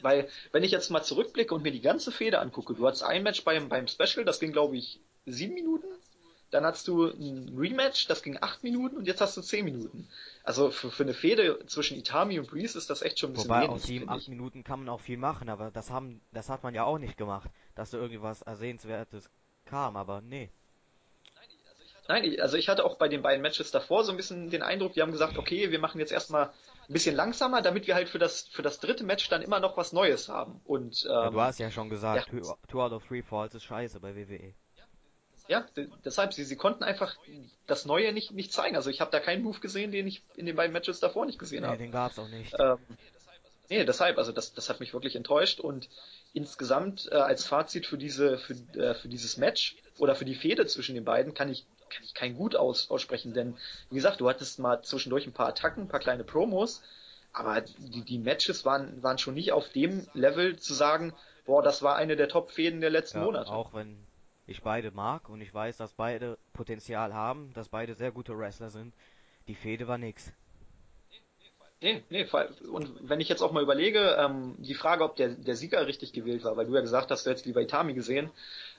[0.00, 3.22] Weil, wenn ich jetzt mal zurückblicke und mir die ganze Fehde angucke, du hattest ein
[3.22, 5.86] Match beim, beim Special, das ging, glaube ich, sieben Minuten.
[6.50, 10.08] Dann hattest du ein Rematch, das ging acht Minuten und jetzt hast du zehn Minuten.
[10.44, 13.50] Also für, für eine Fehde zwischen Itami und Breeze ist das echt schon ein bisschen
[13.50, 14.28] Wobei wenig, aus sieben, acht.
[14.28, 17.18] Minuten kann man auch viel machen, aber das haben, das hat man ja auch nicht
[17.18, 19.28] gemacht, dass da irgendwas Ersehenswertes
[19.66, 20.50] kam, aber nee.
[22.08, 24.94] Nein, also ich hatte auch bei den beiden Matches davor so ein bisschen den Eindruck,
[24.94, 28.18] die haben gesagt, okay, wir machen jetzt erstmal ein bisschen langsamer, damit wir halt für
[28.18, 30.62] das, für das dritte Match dann immer noch was Neues haben.
[30.64, 32.40] Und Ja, ähm, du hast ja schon gesagt, ja.
[32.40, 34.16] two, two out of three falls ist scheiße bei.
[34.16, 34.54] WWE.
[35.48, 35.66] Ja,
[36.04, 37.16] deshalb, sie, sie konnten einfach
[37.66, 38.76] das Neue nicht, nicht zeigen.
[38.76, 41.38] Also ich habe da keinen Move gesehen, den ich in den beiden Matches davor nicht
[41.38, 41.78] gesehen Nee, habe.
[41.78, 42.54] den gab's auch nicht.
[42.58, 42.78] Ähm,
[43.68, 45.88] nee, deshalb, also das, das hat mich wirklich enttäuscht und
[46.32, 50.66] insgesamt äh, als Fazit für diese, für, äh, für dieses Match oder für die Fehde
[50.66, 53.56] zwischen den beiden kann ich, kann ich kein Gut aus, aussprechen, denn
[53.90, 56.82] wie gesagt, du hattest mal zwischendurch ein paar Attacken, ein paar kleine Promos,
[57.32, 61.14] aber die, die Matches waren, waren schon nicht auf dem Level zu sagen,
[61.46, 63.50] boah, das war eine der Top-Fäden der letzten Ja, Monate.
[63.50, 64.07] auch wenn
[64.48, 68.70] ich beide mag und ich weiß, dass beide Potenzial haben, dass beide sehr gute Wrestler
[68.70, 68.94] sind,
[69.46, 70.32] die Fehde war nix.
[71.80, 72.26] Nee, nee,
[72.72, 76.12] und wenn ich jetzt auch mal überlege, ähm, die Frage, ob der, der Sieger richtig
[76.12, 78.30] gewählt war, weil du ja gesagt hast, du hättest lieber Itami gesehen,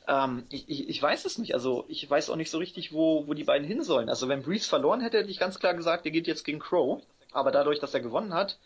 [0.06, 1.54] ähm, ich, ich, ich weiß es nicht.
[1.54, 4.10] Also ich weiß auch nicht so richtig, wo, wo die beiden hin sollen.
[4.10, 7.02] Also wenn Breeze verloren hätte, hätte ich ganz klar gesagt, der geht jetzt gegen Crow.
[7.32, 8.60] Aber dadurch, dass er gewonnen hat,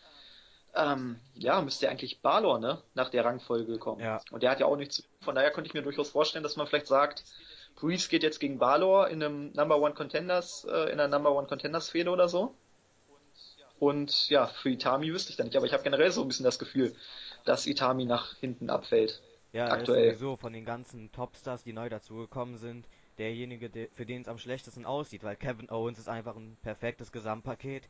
[0.76, 4.00] ähm, ja, müsste eigentlich Balor, ne, nach der Rangfolge kommen.
[4.00, 4.20] Ja.
[4.30, 5.10] Und der hat ja auch nichts zu tun.
[5.20, 7.24] Von daher könnte ich mir durchaus vorstellen, dass man vielleicht sagt,
[7.76, 11.46] Breeze geht jetzt gegen Balor in einem Number One Contenders, äh, in einer Number One
[11.46, 12.54] Contenders Fehde oder so.
[13.78, 16.44] Und ja, für Itami wüsste ich da nicht, aber ich habe generell so ein bisschen
[16.44, 16.94] das Gefühl,
[17.44, 19.20] dass Itami nach hinten abfällt.
[19.52, 20.10] Ja, er ist Aktuell.
[20.10, 22.86] sowieso von den ganzen Topstars, die neu dazugekommen sind,
[23.18, 27.12] derjenige, der, für den es am schlechtesten aussieht, weil Kevin Owens ist einfach ein perfektes
[27.12, 27.88] Gesamtpaket.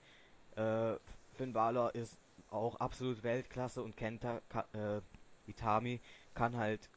[0.56, 0.94] Äh,
[1.34, 2.18] Finn Balor ist
[2.54, 4.40] auch absolut Weltklasse und Kenta
[4.72, 5.00] äh,
[5.46, 6.00] Itami
[6.34, 6.88] kann halt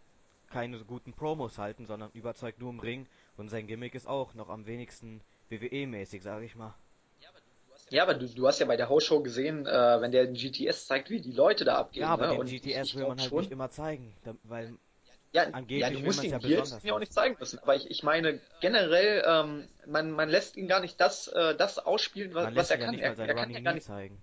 [0.50, 4.34] keine so guten Promos halten, sondern überzeugt nur im Ring und sein Gimmick ist auch
[4.34, 6.74] noch am wenigsten WWE-mäßig, sage ich mal.
[7.90, 10.88] Ja, aber du, du hast ja bei der Hausshow gesehen, äh, wenn der den GTS
[10.88, 12.02] zeigt, wie die Leute da abgehen.
[12.02, 12.32] Ja, aber ne?
[12.34, 14.78] den Und GTS will man halt schon, nicht immer zeigen, da, weil
[15.32, 17.60] Ja, Angeblich ja, du musst ihn ja hier ja auch nicht zeigen müssen.
[17.60, 21.80] Aber ich, ich meine, generell, ähm, man, man lässt ihn gar nicht das, äh, das
[21.80, 22.96] ausspielen, was, man was er ihn ja kann.
[22.96, 24.22] nicht Er, er kann ja gar nicht, zeigen.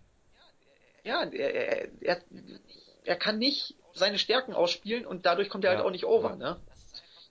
[1.05, 2.21] Ja, er, er,
[3.05, 6.37] er, kann nicht seine Stärken ausspielen und dadurch kommt er halt Ja, auch nicht over,
[6.37, 6.57] ne?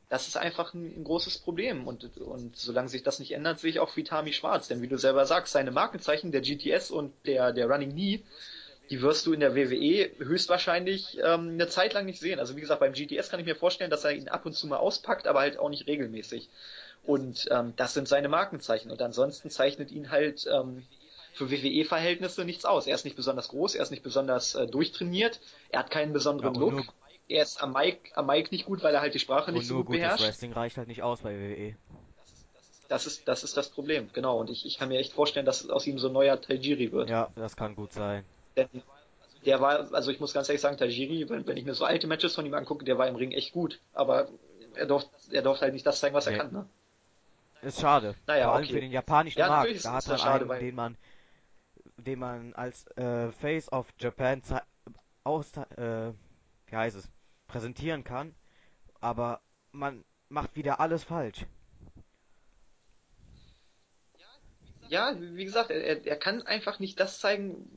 [0.09, 3.71] Das ist einfach ein, ein großes Problem und, und solange sich das nicht ändert, sehe
[3.71, 4.67] ich auch Vitami schwarz.
[4.67, 8.21] Denn wie du selber sagst, seine Markenzeichen, der GTS und der, der Running Knee,
[8.91, 12.37] die wirst du in der WWE höchstwahrscheinlich ähm, eine Zeit lang nicht sehen.
[12.37, 14.67] Also wie gesagt, beim GTS kann ich mir vorstellen, dass er ihn ab und zu
[14.67, 16.49] mal auspackt, aber halt auch nicht regelmäßig.
[17.03, 18.91] Und ähm, das sind seine Markenzeichen.
[18.91, 20.85] Und ansonsten zeichnet ihn halt ähm,
[21.33, 22.87] für WWE-Verhältnisse nichts aus.
[22.87, 26.13] Er ist nicht besonders groß, er ist nicht besonders äh, durchtrainiert, er hat keinen Ja,
[26.13, 26.71] besonderen und Look.
[26.71, 26.83] nur,
[27.27, 29.83] Er ist am Mic, am Mic nicht gut, weil er halt die Sprache nicht so
[29.83, 30.23] gut beherrscht.
[30.25, 31.33] Wrestling reicht halt nicht aus bei.
[31.35, 31.75] WWE.
[32.89, 34.37] Das ist, das ist das Problem, genau.
[34.39, 37.09] Und ich, ich kann mir echt vorstellen, dass aus ihm so ein neuer Tajiri wird.
[37.09, 38.23] Ja, das kann gut sein.
[38.55, 38.67] Denn
[39.45, 42.05] der war, also ich muss ganz ehrlich sagen, Tajiri, wenn, wenn ich mir so alte
[42.07, 43.79] Matches von ihm angucke, der war im Ring echt gut.
[43.93, 44.27] Aber
[44.75, 46.37] er durfte, er durfte halt nicht das zeigen, was er Nee.
[46.39, 46.69] kann, ne?
[47.61, 48.13] Ist schade.
[48.27, 48.73] Naja, Vor allem okay.
[48.73, 49.85] für den japanischen Ja, Markt.
[49.85, 50.97] Da hat man schade, einen, weil- den man,
[51.97, 54.41] den man als äh, Face of Japan
[55.23, 56.11] aus, äh,
[56.67, 57.09] wie heißt es,
[57.47, 58.35] präsentieren kann.
[58.99, 61.45] Aber man macht wieder alles falsch.
[64.89, 67.67] Ja, wie gesagt, er, er- kann einfach nicht das zeigen,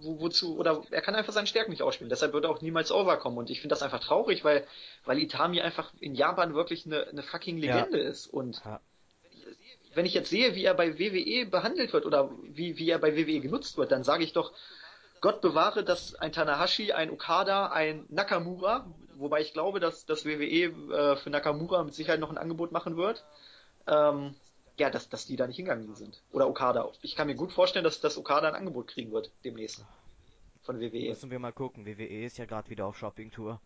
[0.00, 2.10] wo, wozu, oder er kann einfach seine Stärken nicht ausspielen.
[2.10, 3.38] Deshalb wird er auch niemals overkommen.
[3.38, 4.66] Und ich finde das einfach traurig, weil,
[5.04, 8.26] weil Itami einfach in Japan wirklich eine, eine fucking Legende ist.
[8.26, 8.80] Und Ja.
[9.94, 13.16] Wenn ich jetzt sehe, wie er bei WWE behandelt wird oder wie, wie er bei
[13.16, 14.52] WWE genutzt wird, dann sage ich doch,
[15.20, 20.66] Gott bewahre, dass ein Tanahashi, ein Okada, ein Nakamura, wobei ich glaube, dass das WWE
[20.92, 23.24] äh, für Nakamura mit Sicherheit noch ein Angebot machen wird,
[23.86, 24.34] ähm,
[24.78, 26.20] ja, dass, dass die da nicht hingegangen sind.
[26.32, 26.90] Oder Okada.
[27.00, 29.84] Ich kann mir gut vorstellen, dass, dass Okada ein Angebot kriegen wird demnächst
[30.62, 31.08] von WWE.
[31.08, 31.86] Müssen wir mal gucken.
[31.86, 33.60] WWE ist ja gerade wieder auf Shopping-Tour.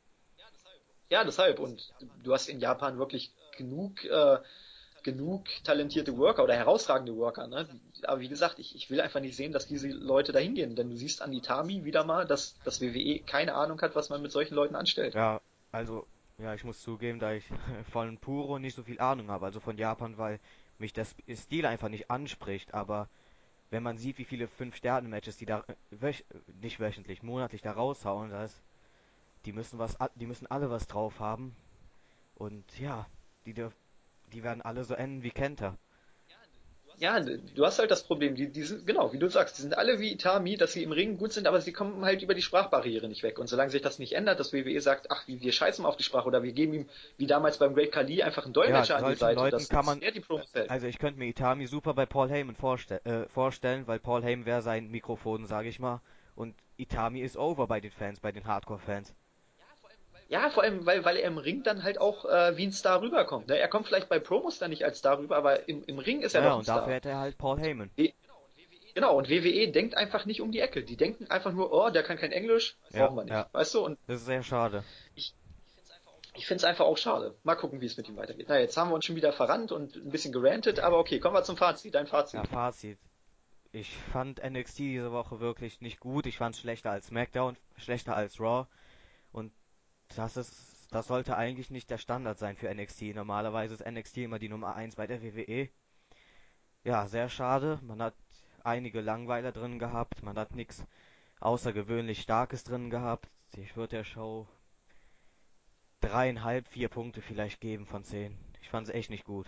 [1.11, 1.59] Ja, deshalb.
[1.59, 4.39] Und du hast in Japan wirklich genug, äh,
[5.13, 7.47] genug talentierte Worker oder herausragende Worker.
[7.47, 7.67] Ne?
[8.05, 10.77] Aber wie gesagt, ich, ich will einfach nicht sehen, dass diese Leute da hingehen.
[10.77, 14.23] Denn du siehst an Itami wieder mal, dass das WWE keine Ahnung hat, was man
[14.23, 15.15] mit solchen Leuten anstellt.
[15.15, 15.41] Ja,
[15.73, 16.07] also,
[16.39, 17.45] ja, ich muss zugeben, da ich
[17.93, 20.41] von Puro nicht so viel Ahnung habe, also von Japan, weil
[20.79, 22.75] mich der Stil einfach nicht anspricht.
[22.75, 23.09] Aber
[23.71, 26.25] wenn man sieht, wie viele 5-Sterne-Matches die da wöch
[26.63, 28.63] nicht wöchentlich, monatlich da raushauen, das
[29.45, 31.57] die müssen was, die müssen alle was drauf haben.
[32.35, 33.07] Und ja,
[33.47, 33.55] die,
[34.33, 35.77] die werden alle so enden wie Kenta.
[37.01, 39.79] Ja, du hast halt das Problem, die, die sind, genau, wie du sagst, die sind
[39.79, 42.43] alle wie Itami, dass sie im Ring gut sind, aber sie kommen halt über die
[42.43, 43.39] Sprachbarriere nicht weg.
[43.39, 46.27] Und solange sich das nicht ändert, dass WWE sagt, ach, wir scheißen auf die Sprache
[46.27, 49.19] oder wir geben ihm, wie damals beim Great Khali, einfach einen Dolmetscher ja, an die
[49.19, 50.25] Seite, Leuten dass kann man, die
[50.69, 54.45] Also ich könnte mir Itami super bei Paul Heyman vorstell, äh, vorstellen, weil Paul Heyman
[54.45, 56.01] wäre sein Mikrofon, sage ich mal.
[56.35, 59.15] Und Itami ist over bei den Fans, bei den Hardcore-Fans.
[60.29, 63.01] Ja, vor allem, weil, weil er im Ring dann halt auch äh, wie ein Star
[63.01, 63.49] rüberkommt.
[63.49, 63.59] Ne?
[63.59, 66.35] Er kommt vielleicht bei Promos dann nicht als Star rüber, aber im, im Ring ist
[66.35, 66.81] er ja, doch ein und Star.
[66.81, 67.91] dafür hätte er halt Paul Heyman.
[68.95, 70.83] Genau, und WWE denkt einfach nicht um die Ecke.
[70.83, 73.33] Die denken einfach nur, oh, der kann kein Englisch, Ja, brauchen wir nicht.
[73.33, 73.49] ja.
[73.53, 73.85] Weißt du?
[73.85, 74.85] Und Das ist sehr schade.
[75.15, 77.35] ich finde es einfach auch schade.
[77.43, 78.47] Mal gucken, wie es mit ihm weitergeht.
[78.49, 81.35] Na, jetzt haben wir uns schon wieder verrannt und ein bisschen gerantet, aber okay, kommen
[81.37, 81.95] wir zum Fazit.
[81.95, 82.41] Dein Fazit.
[82.41, 82.99] Ja, Fazit.
[83.73, 86.27] Ich fand NXT diese Woche wirklich nicht gut.
[86.27, 88.67] Ich fand es schlechter als SmackDown, schlechter als Raw.
[89.33, 89.53] Und
[90.17, 90.55] das ist,
[90.91, 93.15] das sollte eigentlich nicht der Standard sein für NXT.
[93.15, 95.69] Normalerweise ist NXT immer die Nummer 1 bei der WWE.
[96.85, 97.79] Ja, sehr schade.
[97.83, 98.15] Man hat
[98.65, 100.23] einige Langweiler drin gehabt.
[100.23, 100.85] Man hat nichts
[101.41, 103.29] außergewöhnlich Starkes drin gehabt.
[103.57, 104.47] Ich würde der Show
[106.01, 108.39] dreieinhalb, vier Punkte vielleicht geben von zehn.
[108.63, 109.47] Ich fand es echt nicht gut.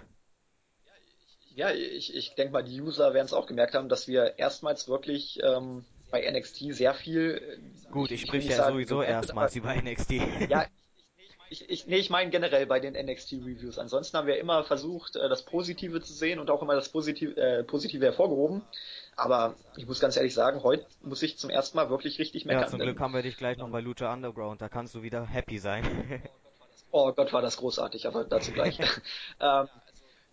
[1.55, 4.89] Ja, ich, ich denke mal, die User werden es auch gemerkt haben, dass wir erstmals
[4.89, 7.61] wirklich ähm, bei NXT sehr viel.
[7.87, 10.13] äh, Gut, ich sprich nicht ja sagen, sowieso erstmals über NXT.
[10.49, 10.67] Ja,
[11.51, 13.79] ich, ich, nee, ich meine generell bei den NXT-Reviews.
[13.79, 17.37] Ansonsten haben wir immer versucht, äh, das Positive zu sehen und auch immer das Positive,
[17.37, 18.63] äh, Positive hervorgehoben.
[19.17, 22.63] Aber ich muss ganz ehrlich sagen, heute muss ich zum ersten Mal wirklich richtig meckern.
[22.63, 24.63] Ja, zum Glück haben wir dich gleich noch bei Lucha Underground.
[24.63, 25.85] Da kannst du wieder happy sein.
[26.93, 28.79] Oh Gott, war das großartig, aber dazu gleich.
[29.41, 29.69] ähm,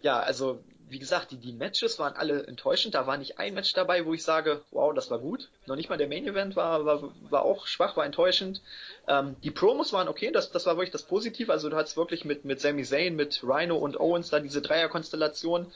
[0.01, 2.95] ja, also wie gesagt, die, die Matches waren alle enttäuschend.
[2.95, 5.49] Da war nicht ein Match dabei, wo ich sage, wow, das war gut.
[5.65, 8.61] Noch nicht mal der Main Event war, war, war auch schwach, war enttäuschend.
[9.07, 11.51] Ähm, die Promos waren okay, das, das war wirklich das Positive.
[11.51, 15.71] Also du hattest wirklich mit, mit Sami Zayn, mit Rhino und Owens da diese Dreierkonstellation.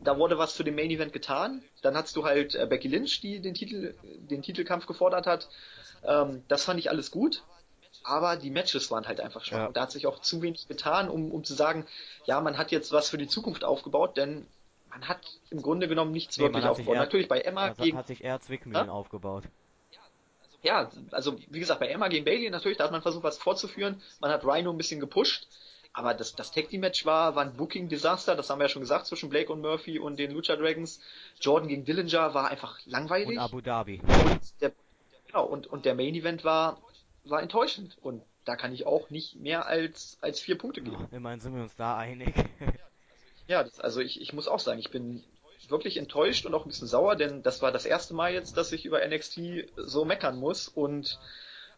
[0.00, 1.62] Da wurde was für den Main Event getan.
[1.82, 5.48] Dann hattest du halt äh, Becky Lynch, die den Titel, den Titelkampf gefordert hat.
[6.04, 7.42] Ähm, das fand ich alles gut
[8.08, 9.58] aber die Matches waren halt einfach schwach.
[9.58, 9.66] Ja.
[9.66, 11.86] Und da hat sich auch zu wenig getan, um, um zu sagen,
[12.24, 14.46] ja, man hat jetzt was für die Zukunft aufgebaut, denn
[14.90, 16.94] man hat im Grunde genommen nichts Nee, wirklich aufgebaut.
[16.94, 18.90] eher- Natürlich bei Emma Also gegen, hat sich eher Zwickmühlen Hä?
[18.90, 19.44] aufgebaut.
[20.62, 24.02] ja, also wie gesagt, bei Emma gegen Bailey natürlich, da hat man versucht, was vorzuführen.
[24.20, 25.46] Man hat Rhino ein bisschen gepusht.
[25.94, 28.68] Aber das, das Tag Team Match war, war ein Booking Desaster, das haben wir ja
[28.68, 31.00] schon gesagt, zwischen Blake und Murphy und den Lucha Dragons.
[31.40, 33.28] Jordan gegen Dillinger war einfach langweilig.
[33.30, 34.00] Und Abu Dhabi.
[34.00, 34.72] Und der,
[35.26, 36.78] genau, und, und der Main Event war,
[37.30, 37.96] war enttäuschend.
[38.00, 41.08] Und da kann ich auch nicht mehr als, als vier Punkte geben.
[41.10, 42.34] Ja, immerhin sind wir uns da einig.
[43.46, 45.24] Ja, das, also ich, ich muss auch sagen, ich bin
[45.68, 48.72] wirklich enttäuscht und auch ein bisschen sauer, denn das war das erste Mal jetzt, dass
[48.72, 49.40] ich über NXT
[49.76, 50.68] so meckern muss.
[50.68, 51.18] Und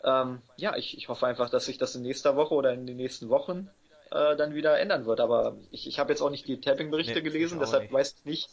[0.04, 2.96] ähm, ja, ich, ich hoffe einfach, dass sich das in nächster Woche oder in den
[2.96, 3.68] nächsten Wochen
[4.10, 5.20] äh, dann wieder ändern wird.
[5.20, 7.92] Aber ich, ich habe jetzt auch nicht die Tapping-Berichte Nee, gelesen, deshalb nicht.
[7.92, 8.50] weiß ich nicht,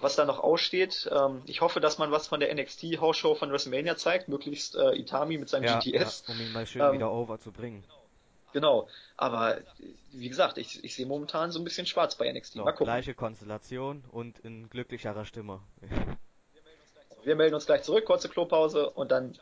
[0.00, 1.08] was da noch aussteht.
[1.12, 5.38] Ähm, ich hoffe, dass man was von der NXT-Hausshow von WrestleMania zeigt, möglichst äh, Itami
[5.38, 6.24] mit seinem ja, ja, GTS.
[6.28, 7.82] um ihn mal schön Ähm, wieder over zu bringen.
[8.52, 8.88] Genau.
[9.16, 9.58] Aber
[10.12, 12.54] wie gesagt, ich, ich sehe momentan so ein bisschen schwarz bei NXT.
[12.54, 12.86] So, Mal gucken.
[12.86, 15.60] gleiche Konstellation und in glücklicherer Stimme.
[17.24, 19.38] Wir melden uns gleich zurück, kurze Klopause und dann